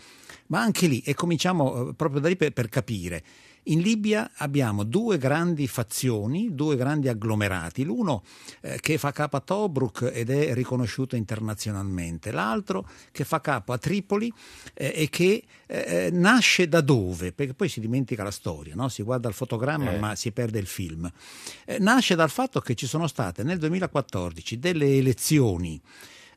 ma 0.47 0.61
anche 0.61 0.87
lì, 0.87 1.01
e 1.01 1.13
cominciamo 1.13 1.89
eh, 1.89 1.93
proprio 1.95 2.21
da 2.21 2.27
lì 2.27 2.35
per, 2.35 2.53
per 2.53 2.69
capire, 2.69 3.23
in 3.65 3.79
Libia 3.79 4.31
abbiamo 4.37 4.83
due 4.83 5.17
grandi 5.17 5.67
fazioni, 5.67 6.53
due 6.53 6.75
grandi 6.75 7.07
agglomerati, 7.07 7.83
l'uno 7.83 8.23
eh, 8.61 8.79
che 8.79 8.97
fa 8.97 9.11
capo 9.11 9.37
a 9.37 9.39
Tobruk 9.39 10.11
ed 10.13 10.29
è 10.29 10.53
riconosciuto 10.53 11.15
internazionalmente, 11.15 12.31
l'altro 12.31 12.87
che 13.11 13.23
fa 13.23 13.39
capo 13.41 13.73
a 13.73 13.77
Tripoli 13.77 14.31
eh, 14.73 14.93
e 14.95 15.09
che 15.09 15.43
eh, 15.67 16.09
nasce 16.11 16.67
da 16.67 16.81
dove? 16.81 17.31
Perché 17.31 17.53
poi 17.53 17.69
si 17.69 17.79
dimentica 17.79 18.23
la 18.23 18.31
storia, 18.31 18.75
no? 18.75 18.89
si 18.89 19.03
guarda 19.03 19.27
il 19.27 19.33
fotogramma 19.33 19.93
eh. 19.93 19.99
ma 19.99 20.15
si 20.15 20.31
perde 20.31 20.59
il 20.59 20.67
film. 20.67 21.09
Eh, 21.65 21.79
nasce 21.79 22.15
dal 22.15 22.29
fatto 22.29 22.59
che 22.59 22.75
ci 22.75 22.87
sono 22.87 23.07
state 23.07 23.43
nel 23.43 23.57
2014 23.59 24.59
delle 24.59 24.97
elezioni 24.97 25.81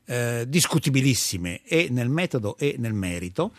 eh, 0.05 0.45
discutibilissime 0.47 1.61
e 1.63 1.87
nel 1.89 2.09
metodo 2.09 2.57
e 2.57 2.75
nel 2.77 2.93
merito 2.93 3.53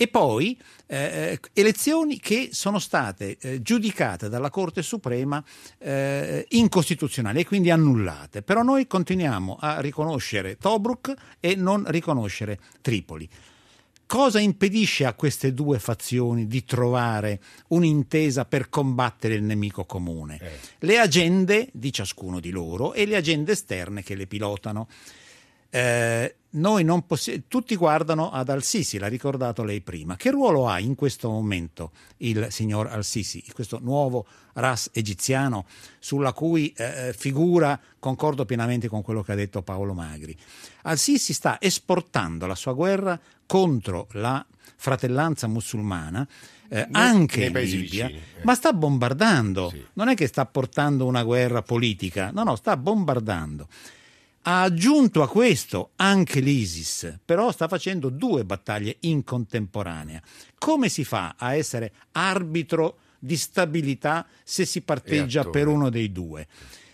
e 0.00 0.08
poi 0.08 0.58
eh, 0.86 1.38
elezioni 1.52 2.18
che 2.18 2.48
sono 2.52 2.78
state 2.78 3.36
eh, 3.38 3.60
giudicate 3.60 4.30
dalla 4.30 4.48
Corte 4.48 4.80
Suprema 4.80 5.44
eh, 5.76 6.46
incostituzionali 6.48 7.40
e 7.40 7.44
quindi 7.44 7.68
annullate. 7.70 8.40
Però 8.40 8.62
noi 8.62 8.86
continuiamo 8.86 9.58
a 9.60 9.80
riconoscere 9.80 10.56
Tobruk 10.56 11.12
e 11.38 11.54
non 11.54 11.84
riconoscere 11.88 12.58
Tripoli. 12.80 13.28
Cosa 14.06 14.40
impedisce 14.40 15.04
a 15.04 15.12
queste 15.12 15.52
due 15.52 15.78
fazioni 15.78 16.46
di 16.46 16.64
trovare 16.64 17.38
un'intesa 17.68 18.46
per 18.46 18.70
combattere 18.70 19.34
il 19.34 19.42
nemico 19.42 19.84
comune? 19.84 20.38
Eh. 20.40 20.50
Le 20.78 20.98
agende 20.98 21.68
di 21.72 21.92
ciascuno 21.92 22.40
di 22.40 22.48
loro 22.48 22.94
e 22.94 23.04
le 23.04 23.16
agende 23.16 23.52
esterne 23.52 24.02
che 24.02 24.14
le 24.14 24.26
pilotano. 24.26 24.88
Eh, 25.68 26.36
noi 26.50 26.84
non 26.84 27.06
possiamo, 27.06 27.42
tutti 27.48 27.76
guardano 27.76 28.30
ad 28.30 28.48
Al-Sisi, 28.48 28.98
l'ha 28.98 29.06
ricordato 29.06 29.62
lei 29.62 29.80
prima. 29.80 30.16
Che 30.16 30.30
ruolo 30.30 30.68
ha 30.68 30.78
in 30.80 30.94
questo 30.94 31.28
momento 31.28 31.92
il 32.18 32.48
signor 32.50 32.88
Al-Sisi, 32.88 33.44
questo 33.52 33.78
nuovo 33.80 34.26
ras 34.54 34.90
egiziano 34.92 35.66
sulla 35.98 36.32
cui 36.32 36.72
eh, 36.76 37.14
figura 37.16 37.78
concordo 37.98 38.44
pienamente 38.44 38.88
con 38.88 39.02
quello 39.02 39.22
che 39.22 39.32
ha 39.32 39.36
detto 39.36 39.62
Paolo 39.62 39.94
Magri? 39.94 40.36
Al-Sisi 40.82 41.32
sta 41.32 41.60
esportando 41.60 42.46
la 42.46 42.54
sua 42.54 42.72
guerra 42.72 43.18
contro 43.46 44.08
la 44.12 44.44
fratellanza 44.76 45.46
musulmana 45.46 46.26
eh, 46.68 46.86
anche 46.92 47.46
in 47.46 47.52
Libia, 47.52 48.06
vicini, 48.06 48.22
eh. 48.38 48.44
ma 48.44 48.54
sta 48.54 48.72
bombardando. 48.72 49.70
Sì. 49.70 49.84
Non 49.94 50.08
è 50.08 50.14
che 50.14 50.26
sta 50.26 50.46
portando 50.46 51.04
una 51.04 51.22
guerra 51.24 51.62
politica, 51.62 52.30
no, 52.32 52.44
no, 52.44 52.56
sta 52.56 52.76
bombardando. 52.76 53.68
Ha 54.42 54.62
aggiunto 54.62 55.22
a 55.22 55.28
questo 55.28 55.90
anche 55.96 56.40
l'ISIS, 56.40 57.18
però 57.24 57.52
sta 57.52 57.68
facendo 57.68 58.08
due 58.08 58.44
battaglie 58.44 58.96
in 59.00 59.22
contemporanea. 59.22 60.22
Come 60.58 60.88
si 60.88 61.04
fa 61.04 61.34
a 61.36 61.54
essere 61.54 61.92
arbitro 62.12 62.98
di 63.18 63.36
stabilità 63.36 64.26
se 64.42 64.64
si 64.64 64.80
parteggia 64.80 65.44
per 65.44 65.66
uno 65.68 65.90
dei 65.90 66.10
due? 66.10 66.46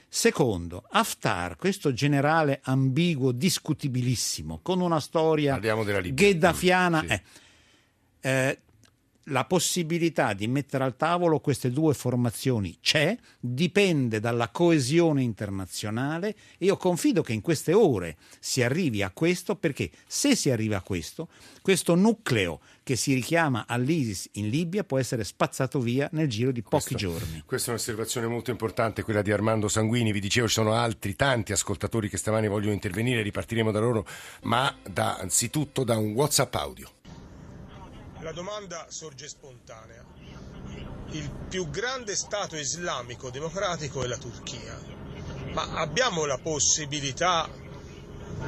Secondo, 0.08 0.84
Haftar, 0.90 1.56
questo 1.56 1.92
generale 1.92 2.60
ambiguo, 2.62 3.32
discutibilissimo, 3.32 4.60
con 4.62 4.80
una 4.80 4.98
storia 4.98 5.58
gheddafiana, 5.58 7.00
sì. 7.00 7.06
eh, 7.06 7.22
eh, 8.20 8.58
la 9.30 9.44
possibilità 9.44 10.32
di 10.34 10.46
mettere 10.46 10.84
al 10.84 10.96
tavolo 10.96 11.40
queste 11.40 11.70
due 11.70 11.94
formazioni 11.94 12.78
c'è, 12.80 13.16
dipende 13.40 14.20
dalla 14.20 14.50
coesione 14.50 15.22
internazionale 15.22 16.34
e 16.58 16.66
io 16.66 16.76
confido 16.76 17.22
che 17.22 17.32
in 17.32 17.40
queste 17.40 17.72
ore 17.72 18.16
si 18.38 18.62
arrivi 18.62 19.02
a 19.02 19.10
questo 19.10 19.56
perché 19.56 19.90
se 20.06 20.36
si 20.36 20.50
arriva 20.50 20.76
a 20.76 20.82
questo, 20.82 21.28
questo 21.62 21.94
nucleo 21.94 22.60
che 22.82 22.94
si 22.94 23.14
richiama 23.14 23.64
all'ISIS 23.66 24.28
in 24.34 24.48
Libia 24.48 24.84
può 24.84 24.98
essere 24.98 25.24
spazzato 25.24 25.80
via 25.80 26.08
nel 26.12 26.28
giro 26.28 26.52
di 26.52 26.62
pochi 26.62 26.94
questo, 26.94 26.96
giorni. 26.96 27.42
Questa 27.44 27.68
è 27.68 27.74
un'osservazione 27.74 28.28
molto 28.28 28.52
importante, 28.52 29.02
quella 29.02 29.22
di 29.22 29.32
Armando 29.32 29.66
Sanguini. 29.66 30.12
Vi 30.12 30.20
dicevo, 30.20 30.46
ci 30.46 30.54
sono 30.54 30.72
altri 30.72 31.16
tanti 31.16 31.50
ascoltatori 31.50 32.08
che 32.08 32.16
stamani 32.16 32.46
vogliono 32.46 32.74
intervenire, 32.74 33.22
ripartiremo 33.22 33.72
da 33.72 33.80
loro, 33.80 34.06
ma 34.42 34.72
da, 34.88 35.16
anzitutto 35.16 35.82
da 35.82 35.96
un 35.96 36.12
WhatsApp 36.12 36.54
audio. 36.54 36.88
La 38.26 38.32
domanda 38.32 38.86
sorge 38.88 39.28
spontanea. 39.28 40.04
Il 41.12 41.30
più 41.48 41.70
grande 41.70 42.16
Stato 42.16 42.56
islamico 42.56 43.30
democratico 43.30 44.02
è 44.02 44.08
la 44.08 44.16
Turchia, 44.16 44.76
ma 45.52 45.74
abbiamo 45.74 46.24
la 46.24 46.36
possibilità 46.36 47.48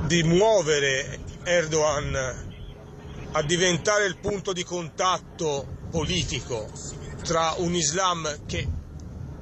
di 0.05 0.25
muovere 0.25 1.21
Erdogan 1.45 3.31
a 3.31 3.43
diventare 3.45 4.07
il 4.07 4.19
punto 4.19 4.53
di 4.53 4.65
contatto 4.65 5.87
politico 5.93 6.69
tra 7.23 7.55
un 7.59 7.73
Islam 7.77 8.47
che 8.47 8.67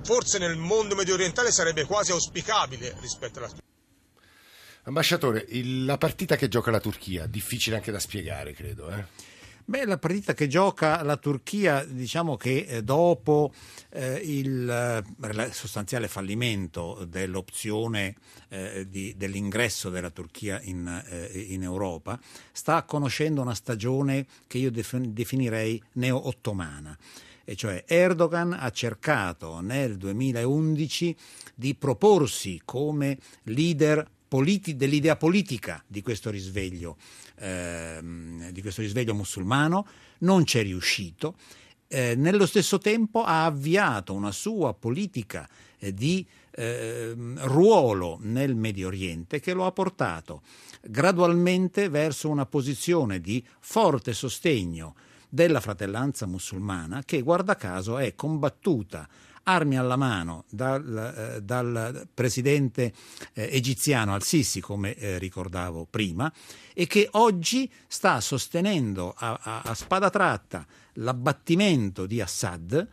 forse 0.05 0.37
nel 0.37 0.57
mondo 0.57 0.95
medio 0.95 1.15
orientale 1.15 1.51
sarebbe 1.51 1.87
quasi 1.87 2.13
auspicabile 2.13 2.95
rispetto 3.01 3.39
alla 3.39 3.49
Turchia. 3.49 3.65
Ambasciatore, 4.83 5.47
il, 5.49 5.87
la 5.87 5.97
partita 5.97 6.37
che 6.37 6.49
gioca 6.49 6.71
la 6.71 6.81
Turchia, 6.81 7.25
difficile 7.25 7.77
anche 7.77 7.91
da 7.91 7.99
spiegare, 7.99 8.53
credo. 8.53 8.91
Eh? 8.91 9.35
Beh, 9.69 9.85
la 9.85 9.99
partita 9.99 10.33
che 10.33 10.47
gioca 10.47 11.03
la 11.03 11.17
Turchia, 11.17 11.85
diciamo 11.85 12.37
che 12.37 12.67
eh, 12.69 12.85
dopo 12.85 13.53
eh, 13.91 14.21
il 14.23 14.71
eh, 14.71 15.51
sostanziale 15.51 16.07
fallimento 16.07 17.05
dell'opzione 17.05 18.15
eh, 18.49 18.87
di, 18.89 19.15
dell'ingresso 19.17 19.91
della 19.91 20.11
Turchia 20.11 20.61
in, 20.63 20.87
eh, 21.09 21.47
in, 21.49 21.65
Europa, 21.65 22.17
sta 22.53 22.85
conoscendo 22.85 23.43
una 23.43 23.57
stagione 23.57 24.27
che 24.47 24.59
io 24.59 24.71
definirei 24.71 25.83
neo-ottomana. 25.95 26.97
E 27.43 27.57
cioè 27.57 27.83
Erdogan 27.89 28.53
ha 28.57 28.71
cercato 28.71 29.59
nel 29.59 29.97
2011 29.97 31.17
di 31.57 31.75
proporsi 31.75 32.63
come 32.65 33.19
leader 33.43 34.09
politi- 34.29 34.77
dell'idea 34.77 35.17
politica 35.17 35.83
di 35.87 36.03
questo 36.03 36.31
risveglio 36.31 36.97
ehm, 37.39 38.51
di 38.51 38.61
questo 38.61 38.81
risveglio 38.81 39.15
musulmano, 39.15 39.87
non 40.19 40.45
c'è 40.45 40.63
riuscito. 40.63 41.37
Eh, 41.89 42.15
nello 42.17 42.47
stesso 42.47 42.79
tempo 42.79 43.23
ha 43.23 43.45
avviato 43.45 44.13
una 44.13 44.33
sua 44.33 44.75
politica 44.75 45.49
eh, 45.79 45.95
di 45.95 46.27
eh, 46.51 47.15
ruolo 47.15 48.19
nel 48.23 48.57
Medio 48.57 48.89
Oriente 48.89 49.41
che 49.41 49.53
lo 49.53 49.67
ha 49.67 49.73
portato 49.73 50.43
gradualmente 50.83 51.89
verso 51.89 52.29
una 52.29 52.47
posizione 52.47 53.21
di 53.21 53.45
forte 53.61 54.15
sostegno 54.15 54.97
della 55.29 55.61
fratellanza 55.61 56.27
musulmana 56.27 57.03
che 57.05 57.21
guarda 57.21 57.57
caso 57.57 57.99
è 57.99 58.15
combattuta 58.15 59.09
armi 59.49 59.77
alla 59.77 59.97
mano 59.97 60.45
dal, 60.51 61.37
eh, 61.37 61.43
dal 61.43 62.09
presidente 62.13 62.93
eh, 63.33 63.49
egiziano 63.53 64.15
al-Sisi, 64.15 64.61
come 64.61 64.95
eh, 64.95 65.19
ricordavo 65.19 65.87
prima, 65.89 66.33
e 66.75 66.87
che 66.87 67.09
oggi 67.13 67.71
sta 67.87 68.21
sostenendo 68.21 69.15
a, 69.17 69.39
a, 69.41 69.63
a 69.63 69.75
spada 69.75 70.11
tratta 70.11 70.67
l'abbattimento 70.95 72.07
di 72.07 72.21
Assad. 72.21 72.89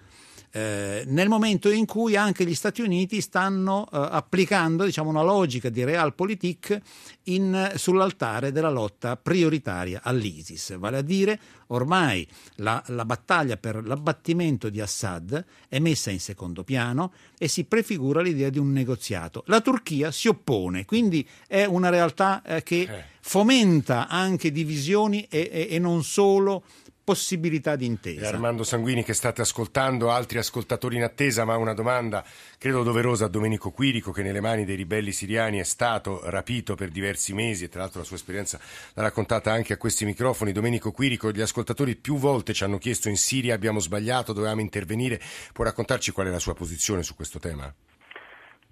Eh, 0.55 1.03
nel 1.07 1.29
momento 1.29 1.71
in 1.71 1.87
cui 1.87 2.15
anche 2.15 2.45
gli 2.45 2.53
Stati 2.53 2.81
Uniti 2.81 3.21
stanno 3.21 3.87
eh, 3.91 3.97
applicando 4.11 4.85
diciamo, 4.85 5.09
una 5.09 5.23
logica 5.23 5.69
di 5.69 5.83
realpolitik 5.83 6.79
in, 7.23 7.71
sull'altare 7.73 8.51
della 8.51 8.69
lotta 8.69 9.17
prioritaria 9.17 10.01
all'ISIS, 10.03 10.77
vale 10.77 10.97
a 10.97 11.01
dire 11.01 11.39
ormai 11.67 12.27
la, 12.57 12.83
la, 12.87 13.03
battaglia 13.03 13.57
per 13.57 13.83
l'abbattimento 13.83 14.69
di 14.69 14.79
Assad 14.79 15.43
è 15.67 15.79
messa 15.79 16.11
in 16.11 16.19
secondo 16.19 16.63
piano 16.63 17.13
e 17.39 17.47
si 17.47 17.63
prefigura 17.63 18.21
l'idea 18.21 18.51
di 18.51 18.59
un 18.59 18.71
negoziato. 18.71 19.43
La 19.47 19.59
Turchia 19.59 20.11
si 20.11 20.27
oppone, 20.27 20.85
quindi 20.85 21.27
è 21.47 21.65
una 21.65 21.89
realtà 21.89 22.43
eh, 22.43 22.61
che 22.61 22.81
eh. 22.81 23.03
fomenta 23.21 24.07
anche 24.07 24.51
divisioni 24.51 25.25
e, 25.31 25.49
e, 25.51 25.67
e 25.71 25.79
non 25.79 26.03
solo 26.03 26.63
possibilità 27.03 27.75
di 27.75 27.85
intesa. 27.85 28.27
Armando 28.27 28.63
Sanguini 28.63 29.03
che 29.03 29.13
state 29.13 29.41
ascoltando, 29.41 30.09
altri 30.09 30.37
ascoltatori 30.37 30.95
in 30.95 31.03
attesa, 31.03 31.43
ma 31.43 31.57
una 31.57 31.73
domanda 31.73 32.23
credo 32.57 32.83
doverosa 32.83 33.25
a 33.25 33.29
Domenico 33.29 33.71
Quirico 33.71 34.11
che 34.11 34.23
nelle 34.23 34.39
mani 34.39 34.63
dei 34.63 34.75
ribelli 34.75 35.11
siriani 35.11 35.59
è 35.59 35.63
stato 35.63 36.21
rapito 36.29 36.75
per 36.75 36.89
diversi 36.89 37.33
mesi 37.33 37.65
e 37.65 37.69
tra 37.69 37.81
l'altro 37.81 37.99
la 37.99 38.05
sua 38.05 38.15
esperienza 38.15 38.59
l'ha 38.93 39.01
raccontata 39.01 39.51
anche 39.51 39.73
a 39.73 39.77
questi 39.77 40.05
microfoni. 40.05 40.51
Domenico 40.51 40.91
Quirico, 40.91 41.31
gli 41.31 41.41
ascoltatori 41.41 41.95
più 41.95 42.15
volte 42.15 42.53
ci 42.53 42.63
hanno 42.63 42.77
chiesto 42.77 43.09
in 43.09 43.17
Siria 43.17 43.53
abbiamo 43.53 43.79
sbagliato, 43.79 44.33
dovevamo 44.33 44.61
intervenire, 44.61 45.19
può 45.51 45.63
raccontarci 45.63 46.11
qual 46.11 46.27
è 46.27 46.29
la 46.29 46.39
sua 46.39 46.53
posizione 46.53 47.03
su 47.03 47.15
questo 47.15 47.39
tema? 47.39 47.71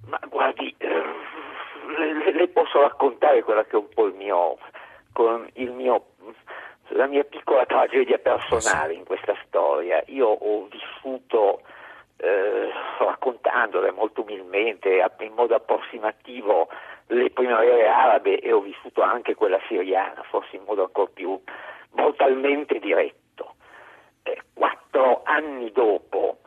Ma 0.07 0.19
guardi, 0.29 0.73
eh, 0.77 0.87
le, 0.87 2.33
le, 2.33 2.47
posso 2.47 2.81
raccontare 2.81 3.43
quella 3.43 3.63
che 3.63 3.71
è 3.71 3.75
un 3.75 3.89
po' 3.93 4.07
il 4.07 4.15
mio, 4.15 4.57
il 5.53 5.71
mio 5.71 6.05
la 6.93 7.07
mia 7.07 7.23
piccola 7.23 7.65
tragedia 7.65 8.17
personale 8.17 8.93
in 8.93 9.05
questa 9.05 9.35
storia. 9.45 10.03
Io 10.07 10.27
ho 10.27 10.67
vissuto, 10.69 11.61
eh, 12.17 12.69
raccontandole 12.99 13.91
molto 13.91 14.21
umilmente, 14.21 15.03
in 15.19 15.33
modo 15.33 15.55
approssimativo, 15.55 16.69
le 17.07 17.29
primavere 17.31 17.87
arabe 17.87 18.39
e 18.39 18.51
ho 18.51 18.61
vissuto 18.61 19.01
anche 19.01 19.35
quella 19.35 19.59
siriana, 19.67 20.23
forse 20.23 20.55
in 20.55 20.63
modo 20.65 20.83
ancora 20.83 21.11
più 21.13 21.41
brutalmente 21.91 22.79
diretto. 22.79 23.55
Eh, 24.23 24.39
quattro 24.53 25.21
anni 25.23 25.71
dopo 25.71 26.37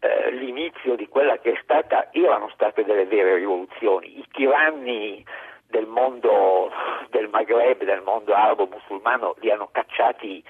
eh, 0.00 0.30
l'inizio 0.30 0.96
di 0.96 1.06
quella 1.08 1.38
che 1.38 1.52
è 1.52 1.60
stata, 1.62 2.08
erano 2.12 2.48
state 2.50 2.84
delle 2.84 3.06
vere 3.06 3.36
rivoluzioni, 3.36 4.18
i 4.18 4.24
tiranni 4.32 5.24
del 5.68 5.86
mondo 5.86 6.70
del 7.26 7.30
Maghreb, 7.30 7.84
del 7.84 8.02
mondo 8.02 8.34
arabo-musulmano, 8.34 9.34
li 9.40 9.50
hanno 9.50 9.68
cacciati 9.70 10.42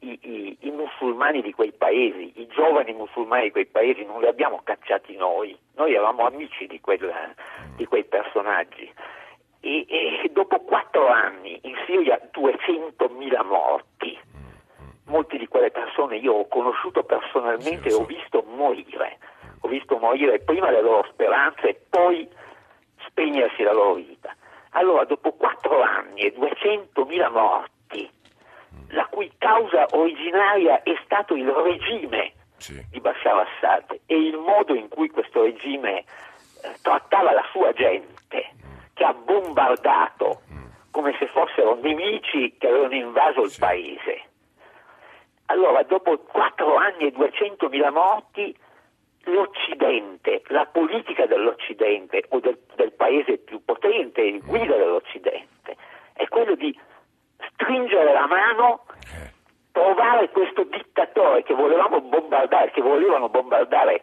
i, 0.00 0.18
i, 0.22 0.56
i, 0.60 0.70
musulmani 0.70 1.42
di 1.42 1.52
quei 1.52 1.72
paesi, 1.72 2.32
i 2.36 2.46
giovani 2.48 2.92
musulmani 2.92 3.44
di 3.44 3.50
quei 3.50 3.66
paesi, 3.66 4.04
non 4.04 4.20
li 4.20 4.26
abbiamo 4.26 4.60
cacciati 4.62 5.16
noi, 5.16 5.56
noi 5.74 5.92
eravamo 5.92 6.26
amici 6.26 6.66
di, 6.66 6.80
quel, 6.80 7.12
di 7.76 7.84
quei 7.86 8.04
personaggi. 8.04 8.92
E, 9.60 9.86
e, 9.88 10.30
dopo 10.32 10.60
quattro 10.60 11.08
anni 11.08 11.58
in 11.62 11.74
Siria 11.86 12.20
200.000 12.32 13.44
morti, 13.44 14.18
molte 15.06 15.38
di 15.38 15.46
quelle 15.48 15.70
persone 15.70 16.16
io 16.16 16.32
ho 16.32 16.48
conosciuto 16.48 17.02
personalmente 17.04 17.88
e 17.88 17.94
ho 17.94 18.04
visto 18.04 18.44
morire, 18.46 19.18
ho 19.60 19.68
visto 19.68 19.98
morire 19.98 20.40
prima 20.40 20.70
le 20.70 20.82
loro 20.82 21.06
speranze 21.10 21.68
e 21.68 21.80
poi 21.88 22.28
spegnersi 23.06 23.62
la 23.62 23.72
loro 23.72 23.94
vita. 23.94 24.34
Allora, 24.76 25.04
dopo 25.04 25.32
quattro 25.32 25.80
anni 25.80 26.20
e 26.20 26.34
200.000 26.36 27.30
morti, 27.30 28.10
la 28.88 29.06
cui 29.06 29.32
causa 29.38 29.86
originaria 29.92 30.82
è 30.82 30.94
stato 31.02 31.34
il 31.34 31.48
regime 31.48 32.34
sì. 32.58 32.84
di 32.90 33.00
Bashar 33.00 33.46
Assad 33.46 34.00
e 34.04 34.14
il 34.14 34.36
modo 34.36 34.74
in 34.74 34.88
cui 34.88 35.08
questo 35.08 35.44
regime 35.44 36.00
eh, 36.00 36.04
trattava 36.82 37.32
la 37.32 37.44
sua 37.52 37.72
gente, 37.72 38.52
che 38.92 39.04
ha 39.04 39.14
bombardato 39.14 40.42
come 40.90 41.16
se 41.18 41.26
fossero 41.28 41.78
nemici 41.80 42.54
che 42.58 42.68
avevano 42.68 42.94
invaso 42.94 43.44
il 43.44 43.50
sì. 43.50 43.60
paese. 43.60 44.22
Allora, 45.46 45.82
dopo 45.84 46.18
quattro 46.18 46.76
anni 46.76 47.06
e 47.06 47.14
200.000 47.14 47.92
morti, 47.92 48.54
l'Occidente, 49.26 50.42
la 50.48 50.66
politica 50.66 51.26
dell'Occidente 51.26 52.24
o 52.30 52.40
del, 52.40 52.58
del 52.74 52.92
paese 52.92 53.38
più 53.38 53.64
potente, 53.64 54.22
il 54.22 54.42
guida 54.44 54.76
dell'Occidente, 54.76 55.76
è 56.12 56.26
quello 56.28 56.54
di 56.54 56.76
stringere 57.52 58.12
la 58.12 58.26
mano, 58.26 58.84
trovare 59.72 60.30
questo 60.30 60.64
dittatore 60.64 61.42
che 61.42 61.54
volevamo 61.54 62.00
bombardare, 62.00 62.70
che 62.70 62.80
volevano 62.80 63.28
bombardare 63.28 64.02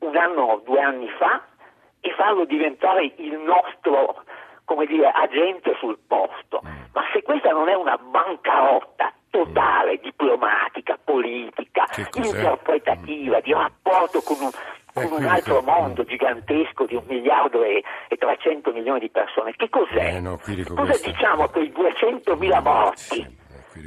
un 0.00 0.16
anno 0.16 0.42
o 0.42 0.62
due 0.64 0.80
anni 0.80 1.08
fa 1.18 1.44
e 2.00 2.10
farlo 2.12 2.44
diventare 2.44 3.12
il 3.16 3.38
nostro 3.38 4.24
come 4.70 4.86
dire, 4.86 5.10
agente 5.10 5.74
sul 5.80 5.98
posto. 6.06 6.62
Ma 6.62 7.02
se 7.12 7.22
questa 7.22 7.50
non 7.50 7.68
è 7.68 7.74
una 7.74 7.96
bancarotta 7.96 9.12
totale, 9.28 9.98
diplomatica, 9.98 10.96
politica, 11.02 11.59
interpretativa, 12.14 13.40
di 13.40 13.52
rapporto 13.52 14.20
con 14.22 14.36
un, 14.40 14.50
con 14.92 15.12
un 15.12 15.24
altro 15.24 15.62
mondo 15.62 16.04
gigantesco 16.04 16.86
di 16.86 16.94
un 16.94 17.04
miliardo 17.06 17.62
e, 17.62 17.82
e 18.08 18.16
300 18.16 18.72
milioni 18.72 19.00
di 19.00 19.10
persone. 19.10 19.54
Che 19.56 19.68
cos'è? 19.68 20.16
Eh 20.16 20.20
no, 20.20 20.38
Cosa 20.38 20.74
questo... 20.74 21.10
diciamo 21.10 21.44
a 21.44 21.48
quei 21.48 21.72
200.000 21.72 22.62
morti? 22.62 23.38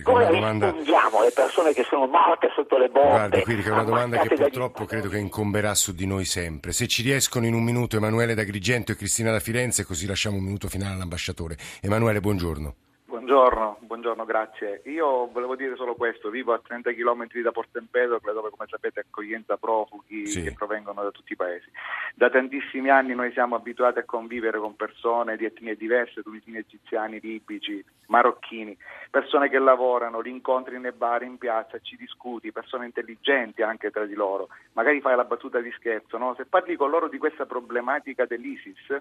Come 0.02 0.26
domanda... 0.26 0.66
rispondiamo 0.68 1.20
alle 1.20 1.32
persone 1.32 1.74
che 1.74 1.84
sono 1.84 2.08
morte 2.08 2.50
sotto 2.56 2.78
le 2.78 2.90
bombe? 2.90 3.10
Guarda, 3.10 3.42
Quirico, 3.42 3.70
è 3.70 3.72
una 3.72 3.84
domanda 3.84 4.18
che 4.20 4.36
purtroppo 4.36 4.86
credo 4.86 5.10
che 5.10 5.18
incomberà 5.18 5.76
su 5.76 5.94
di 5.94 6.08
noi 6.08 6.26
sempre. 6.26 6.72
Se 6.72 6.88
ci 6.88 7.04
riescono 7.04 7.46
in 7.46 7.54
un 7.54 7.64
minuto 7.64 7.98
Emanuele 7.98 8.34
da 8.34 8.44
Grigento 8.44 8.92
e 8.92 8.96
Cristina 8.96 9.32
da 9.32 9.40
Firenze, 9.40 9.86
così 9.86 10.08
lasciamo 10.08 10.38
un 10.38 10.44
minuto 10.44 10.68
finale 10.68 10.96
all'ambasciatore. 10.96 11.58
Emanuele, 11.82 12.22
buongiorno. 12.22 12.76
Buongiorno, 13.24 13.78
buongiorno, 13.80 14.26
grazie. 14.26 14.82
Io 14.88 15.30
volevo 15.32 15.56
dire 15.56 15.78
solo 15.78 15.96
questo, 15.96 16.30
vivo 16.30 16.52
a 16.52 16.60
30 16.60 16.92
km 16.92 17.26
da 17.42 17.54
Porto 17.54 17.78
Empedocle 17.78 18.34
dove 18.34 18.50
come 18.50 18.68
sapete 18.70 19.00
accoglienza 19.00 19.56
profughi 19.56 20.28
sì. 20.28 20.44
che 20.44 20.52
provengono 20.52 21.04
da 21.04 21.10
tutti 21.10 21.32
i 21.32 21.38
paesi. 21.38 21.72
Da 22.16 22.30
tantissimi 22.30 22.90
anni 22.90 23.16
noi 23.16 23.32
siamo 23.32 23.56
abituati 23.56 24.00
a 24.00 24.04
convivere 24.04 24.60
con 24.60 24.76
persone 24.76 25.38
di 25.38 25.46
etnie 25.46 25.78
diverse, 25.78 26.22
tunisini, 26.22 26.58
egiziani, 26.58 27.22
libici, 27.22 27.82
marocchini, 28.08 28.76
persone 29.10 29.48
che 29.48 29.58
lavorano, 29.58 30.20
li 30.20 30.30
incontri 30.30 30.78
nei 30.78 30.92
bar, 30.92 31.24
in 31.24 31.38
piazza, 31.38 31.80
ci 31.80 31.96
discuti, 31.96 32.52
persone 32.52 32.88
intelligenti 32.88 33.62
anche 33.62 33.90
tra 33.90 34.06
di 34.06 34.16
loro, 34.16 34.50
magari 34.74 35.00
fai 35.00 35.16
la 35.16 35.24
battuta 35.24 35.62
di 35.62 35.72
scherzo, 35.78 36.18
no? 36.18 36.34
se 36.36 36.44
parli 36.44 36.76
con 36.76 36.90
loro 36.90 37.08
di 37.08 37.18
questa 37.18 37.46
problematica 37.46 38.26
dell'ISIS, 38.26 39.00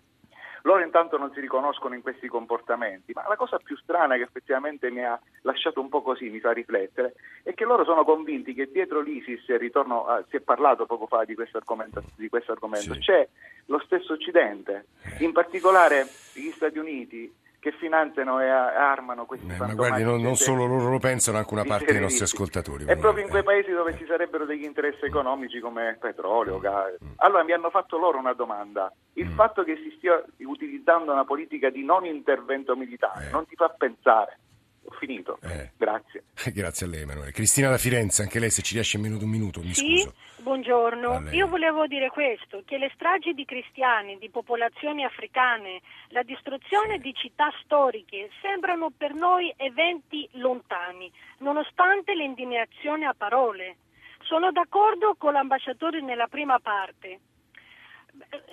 loro 0.63 0.83
intanto 0.83 1.19
non 1.19 1.33
si 1.33 1.41
riconoscono 1.41 1.95
in 1.95 2.03
questi 2.03 2.29
comportamenti, 2.29 3.13
ma 3.15 3.27
la 3.29 3.37
cosa 3.37 3.59
più 3.59 3.77
strana 3.77 4.17
che 4.17 4.23
effettivamente 4.23 4.91
mi 4.91 5.05
ha 5.05 5.19
lasciato 5.43 5.81
un 5.81 5.89
po' 5.89 6.03
così, 6.03 6.29
mi 6.29 6.41
fa 6.41 6.53
riflettere, 6.53 7.15
è 7.43 7.55
che 7.55 7.65
loro 7.65 7.85
sono 7.85 8.05
convinti 8.05 8.55
che 8.55 8.71
dietro 8.71 9.01
l'ISIS, 9.01 9.57
ritorno 9.57 10.07
a, 10.07 10.25
si 10.29 10.37
è 10.37 10.41
parlato 10.41 10.87
poco 10.87 11.07
fa 11.07 11.25
di 11.25 11.35
questo 11.35 11.57
argomento, 11.57 12.03
di 12.17 12.29
questo 12.29 12.53
argomento 12.53 12.95
sì. 12.95 13.01
c'è 13.01 13.29
lo 13.67 13.81
stesso 13.81 14.13
Occidente, 14.13 14.87
in 15.19 15.33
particolare 15.33 16.07
gli 16.35 16.51
Stati 16.51 16.79
Uniti 16.79 17.33
che 17.63 17.71
finanziano 17.79 18.41
e 18.41 18.49
armano 18.49 19.25
questi 19.25 19.47
eh, 19.47 19.57
Ma 19.57 19.73
guardi, 19.73 20.03
non, 20.03 20.21
non, 20.21 20.35
solo 20.35 20.67
loro 20.67 20.91
lo 20.91 20.99
pensano, 20.99 21.39
anche 21.39 21.55
una 21.55 21.63
parte 21.63 21.93
dei 21.93 22.01
nostri 22.01 22.25
ascoltatori. 22.25 22.87
È 22.87 22.97
proprio 22.97 23.23
in 23.23 23.31
quei 23.31 23.45
paesi 23.45 23.71
dove 23.71 23.97
ci 23.97 24.05
sarebbero 24.05 24.45
degli 24.45 24.65
interessi 24.65 25.05
economici 25.05 25.61
come 25.61 25.97
petrolio, 26.01 26.59
gas. 26.59 26.97
Mm. 27.05 27.13
Allora 27.19 27.45
mi 27.45 27.53
hanno 27.53 27.71
fatto 27.71 27.99
loro 27.99 28.19
una 28.19 28.33
domanda. 28.33 28.93
Il 29.13 29.29
mm. 29.29 29.35
fatto 29.35 29.63
che 29.63 29.77
si 29.77 29.95
stia 29.97 30.21
utilizzando 30.39 31.13
una 31.13 31.25
politica 31.25 31.71
di 31.71 31.85
non 31.85 32.05
intervento 32.05 32.75
militare 32.75 33.29
eh. 33.29 33.31
non 33.31 33.47
ti 33.47 33.55
fa 33.55 33.69
pensare 33.69 34.39
ho 34.85 34.91
finito. 34.99 35.39
Eh. 35.43 35.71
Grazie. 35.77 36.25
Grazie 36.53 36.87
a 36.87 36.89
lei, 36.89 37.03
Emanuele. 37.03 37.33
Cristina 37.33 37.69
da 37.69 37.79
Firenze, 37.79 38.23
anche 38.23 38.39
lei 38.39 38.51
se 38.51 38.63
ci 38.63 38.75
riesce 38.75 38.97
in 38.97 39.03
minuto 39.03 39.25
un 39.25 39.31
minuto, 39.31 39.61
mi 39.61 39.73
sì, 39.73 39.99
scuso. 39.99 40.15
Buongiorno, 40.43 41.31
io 41.31 41.47
volevo 41.47 41.87
dire 41.87 42.09
questo, 42.09 42.63
che 42.65 42.77
le 42.77 42.91
stragi 42.95 43.33
di 43.33 43.45
cristiani, 43.45 44.19
di 44.19 44.29
popolazioni 44.29 45.05
africane, 45.05 45.81
la 46.09 46.25
distruzione 46.25 46.99
di 46.99 47.15
città 47.15 47.49
storiche 47.63 48.29
sembrano 48.41 48.91
per 48.91 49.15
noi 49.15 49.55
eventi 49.57 50.29
lontani, 50.33 51.11
nonostante 51.39 52.15
l'indignazione 52.15 53.07
a 53.07 53.15
parole. 53.17 53.77
Sono 54.23 54.51
d'accordo 54.51 55.15
con 55.17 55.33
l'ambasciatore 55.33 56.01
nella 56.01 56.27
prima 56.27 56.59
parte. 56.59 57.21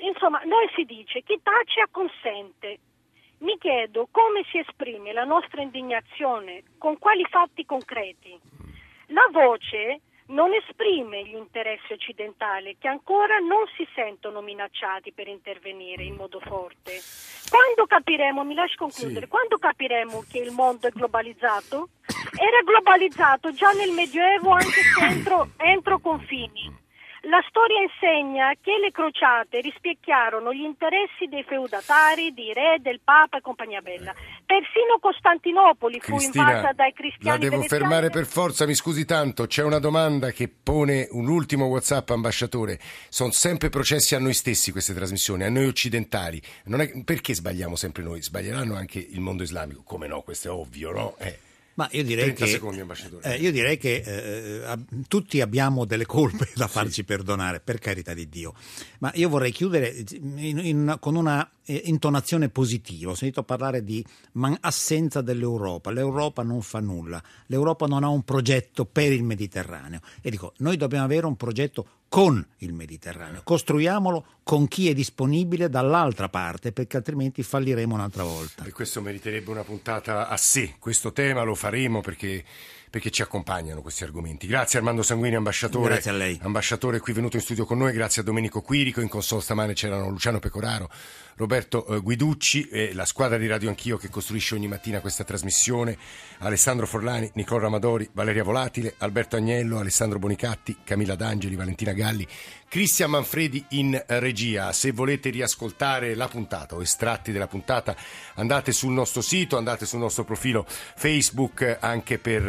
Insomma, 0.01 0.41
noi 0.45 0.69
si 0.75 0.83
dice 0.83 1.23
chi 1.23 1.39
tace 1.41 1.81
acconsente, 1.81 2.79
mi 3.39 3.57
chiedo 3.57 4.07
come 4.11 4.43
si 4.49 4.57
esprime 4.57 5.13
la 5.13 5.23
nostra 5.23 5.61
indignazione, 5.61 6.63
con 6.77 6.97
quali 6.97 7.25
fatti 7.29 7.65
concreti. 7.65 8.37
La 9.07 9.27
voce 9.31 10.01
non 10.29 10.53
esprime 10.53 11.23
gli 11.25 11.35
interessi 11.35 11.93
occidentali 11.93 12.77
che 12.77 12.87
ancora 12.87 13.37
non 13.39 13.65
si 13.75 13.87
sentono 13.95 14.41
minacciati 14.41 15.11
per 15.11 15.27
intervenire 15.27 16.03
in 16.03 16.15
modo 16.15 16.39
forte. 16.39 16.99
Quando 17.49 17.87
capiremo, 17.87 18.43
mi 18.43 18.53
lasci 18.53 18.75
concludere, 18.75 19.25
sì. 19.25 19.31
quando 19.31 19.57
capiremo 19.57 20.25
che 20.29 20.39
il 20.39 20.51
mondo 20.51 20.87
è 20.87 20.91
globalizzato? 20.91 21.89
Era 22.37 22.61
globalizzato 22.63 23.51
già 23.51 23.71
nel 23.71 23.91
Medioevo 23.91 24.51
anche 24.51 24.81
se 24.81 25.05
entro, 25.05 25.49
entro 25.57 25.99
confini. 25.99 26.78
La 27.23 27.43
storia 27.49 27.81
insegna 27.81 28.53
che 28.61 28.77
le 28.81 28.91
crociate 28.91 29.59
rispecchiarono 29.59 30.53
gli 30.53 30.61
interessi 30.63 31.25
dei 31.27 31.43
feudatari, 31.43 32.33
dei 32.33 32.53
re, 32.53 32.77
del 32.79 33.01
Papa 33.03 33.37
e 33.37 33.41
compagnia 33.41 33.81
bella. 33.81 34.13
Persino 34.45 34.97
Costantinopoli 35.01 35.99
fu 35.99 36.15
Cristina, 36.15 36.49
invasa 36.51 36.71
dai 36.73 36.93
cristiani 36.93 37.37
La 37.37 37.43
devo 37.43 37.57
veneziani. 37.57 37.81
fermare 37.83 38.09
per 38.09 38.25
forza, 38.25 38.65
mi 38.65 38.73
scusi 38.73 39.05
tanto. 39.05 39.47
C'è 39.47 39.63
una 39.63 39.79
domanda 39.79 40.31
che 40.31 40.47
pone 40.47 41.07
un 41.11 41.27
ultimo 41.27 41.65
WhatsApp, 41.65 42.09
ambasciatore. 42.11 42.79
Sono 43.09 43.31
sempre 43.31 43.69
processi 43.69 44.15
a 44.15 44.19
noi 44.19 44.33
stessi 44.33 44.71
queste 44.71 44.93
trasmissioni, 44.93 45.43
a 45.43 45.49
noi 45.49 45.67
occidentali. 45.67 46.41
Non 46.65 46.79
è- 46.81 47.03
perché 47.03 47.33
sbagliamo 47.35 47.75
sempre 47.75 48.01
noi? 48.01 48.21
Sbaglieranno 48.21 48.75
anche 48.75 48.99
il 48.99 49.19
mondo 49.19 49.43
islamico. 49.43 49.83
Come 49.83 50.07
no? 50.07 50.21
Questo 50.21 50.47
è 50.47 50.51
ovvio, 50.51 50.91
no? 50.91 51.15
Eh. 51.19 51.37
Ma 51.79 51.87
io 51.91 52.03
direi 52.03 52.33
30 52.33 52.43
che, 52.43 52.51
secondi, 52.51 52.83
eh, 53.23 53.35
io 53.37 53.51
direi 53.53 53.77
che 53.77 54.03
eh, 54.05 54.65
ab- 54.65 55.07
tutti 55.07 55.39
abbiamo 55.39 55.85
delle 55.85 56.05
colpe 56.05 56.49
da 56.55 56.67
farci 56.67 57.05
perdonare, 57.05 57.61
per 57.61 57.79
carità 57.79 58.13
di 58.13 58.27
Dio. 58.27 58.53
Ma 58.99 59.09
io 59.15 59.29
vorrei 59.29 59.53
chiudere 59.53 59.95
in- 60.11 60.59
in- 60.61 60.97
con 60.99 61.15
una 61.15 61.49
eh, 61.69 61.83
intonazione 61.85 62.49
positiva. 62.49 63.11
Ho 63.11 63.15
sentito 63.15 63.43
parlare 63.43 63.83
di 63.83 64.03
man- 64.33 64.57
assenza 64.61 65.21
dell'Europa. 65.21 65.91
L'Europa 65.91 66.41
non 66.41 66.61
fa 66.63 66.79
nulla. 66.79 67.21
L'Europa 67.45 67.85
non 67.85 68.03
ha 68.03 68.09
un 68.09 68.23
progetto 68.23 68.85
per 68.85 69.11
il 69.11 69.23
Mediterraneo. 69.23 69.99
E 70.21 70.31
dico, 70.31 70.53
noi 70.57 70.77
dobbiamo 70.77 71.05
avere 71.05 71.27
un 71.27 71.35
progetto 71.35 71.87
con 72.09 72.43
il 72.57 72.73
Mediterraneo. 72.73 73.41
Costruiamolo 73.43 74.25
con 74.41 74.67
chi 74.67 74.89
è 74.89 74.95
disponibile 74.95 75.69
dall'altra 75.69 76.27
parte, 76.27 76.71
perché 76.71 76.97
altrimenti 76.97 77.43
falliremo 77.43 77.93
un'altra 77.93 78.23
volta. 78.23 78.63
E 78.63 78.71
questo 78.71 78.99
meriterebbe 78.99 79.51
una 79.51 79.63
puntata 79.63 80.27
a 80.27 80.37
sé. 80.37 80.75
Questo 80.79 81.13
tema 81.13 81.43
lo 81.43 81.53
faremo 81.53 82.01
perché, 82.01 82.43
perché 82.89 83.11
ci 83.11 83.21
accompagnano 83.21 83.81
questi 83.81 84.03
argomenti. 84.03 84.47
Grazie 84.47 84.79
Armando 84.79 85.03
Sanguini, 85.03 85.35
ambasciatore. 85.35 85.89
Grazie 85.89 86.11
a 86.11 86.13
lei. 86.15 86.39
Ambasciatore 86.41 86.99
qui 86.99 87.13
venuto 87.13 87.35
in 87.35 87.41
studio 87.41 87.65
con 87.65 87.77
noi. 87.77 87.93
Grazie 87.93 88.21
a 88.21 88.25
Domenico 88.25 88.61
Quirico. 88.61 89.01
In 89.01 89.09
console 89.09 89.41
stamane 89.41 89.73
c'erano 89.73 90.09
Luciano 90.09 90.39
Pecoraro, 90.39 90.89
Roberto 91.35 91.85
eh, 91.85 91.99
Guiducci 91.99 92.67
e 92.67 92.93
la 92.93 93.05
squadra 93.05 93.37
di 93.37 93.47
Radio 93.47 93.69
Anch'io 93.69 93.97
che 93.97 94.09
costruisce 94.09 94.55
ogni 94.55 94.67
mattina 94.67 95.01
questa 95.01 95.23
trasmissione. 95.23 95.97
Alessandro 96.39 96.87
Forlani, 96.87 97.29
Nicola 97.35 97.61
Ramadori, 97.61 98.09
Valeria 98.13 98.43
Volatile, 98.43 98.95
Alberto 98.97 99.35
Agnello, 99.35 99.77
Alessandro 99.77 100.17
Bonicatti, 100.17 100.77
Camilla 100.83 101.15
D'Angeli, 101.15 101.55
Valentina 101.55 101.93
Galli, 101.93 102.27
Cristian 102.69 103.09
Manfredi 103.09 103.65
in 103.69 104.01
regia. 104.05 104.71
Se 104.73 104.91
volete 104.91 105.31
riascoltare 105.31 106.13
la 106.13 106.27
puntata 106.27 106.75
o 106.75 106.81
estratti 106.83 107.31
della 107.31 107.47
puntata, 107.47 107.95
andate 108.35 108.71
sul 108.71 108.91
nostro 108.91 109.21
sito, 109.21 109.57
andate 109.57 109.87
sul 109.87 109.99
nostro 109.99 110.23
profilo 110.23 110.65
Facebook 110.67 111.61
eh, 111.61 111.77
anche 111.79 112.19
per 112.19 112.47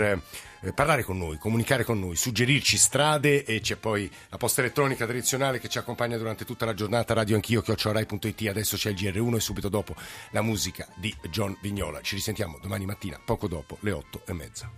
eh, 0.60 0.72
parlare 0.74 1.04
con 1.04 1.16
noi, 1.16 1.38
comunicare 1.38 1.84
con 1.84 1.98
noi, 1.98 2.16
suggerirci 2.16 2.76
strade 2.76 3.44
e 3.44 3.60
c'è 3.60 3.76
poi 3.76 4.10
la 4.28 4.36
posta 4.36 4.60
elettronica 4.60 5.06
tradizionale 5.06 5.58
che 5.58 5.68
ci 5.68 5.78
accompagna 5.78 6.18
durante 6.18 6.44
tutta 6.44 6.66
la 6.66 6.74
giornata, 6.74 7.14
radio 7.14 7.36
anch'io, 7.36 7.62
chiocciorai.it, 7.62 8.48
adesso 8.48 8.76
c'è 8.76 8.90
il 8.90 8.96
GR1 8.96 9.36
e 9.36 9.40
subito 9.40 9.70
dopo 9.70 9.94
la 10.32 10.42
musica 10.42 10.86
di 10.96 11.14
John 11.30 11.56
Vignola. 11.62 12.02
Ci 12.02 12.16
risentiamo 12.16 12.58
domani 12.60 12.84
mattina, 12.84 13.18
poco 13.24 13.48
dopo 13.48 13.78
le 13.80 13.92
otto 13.92 14.20
e 14.26 14.34
mezza. 14.34 14.70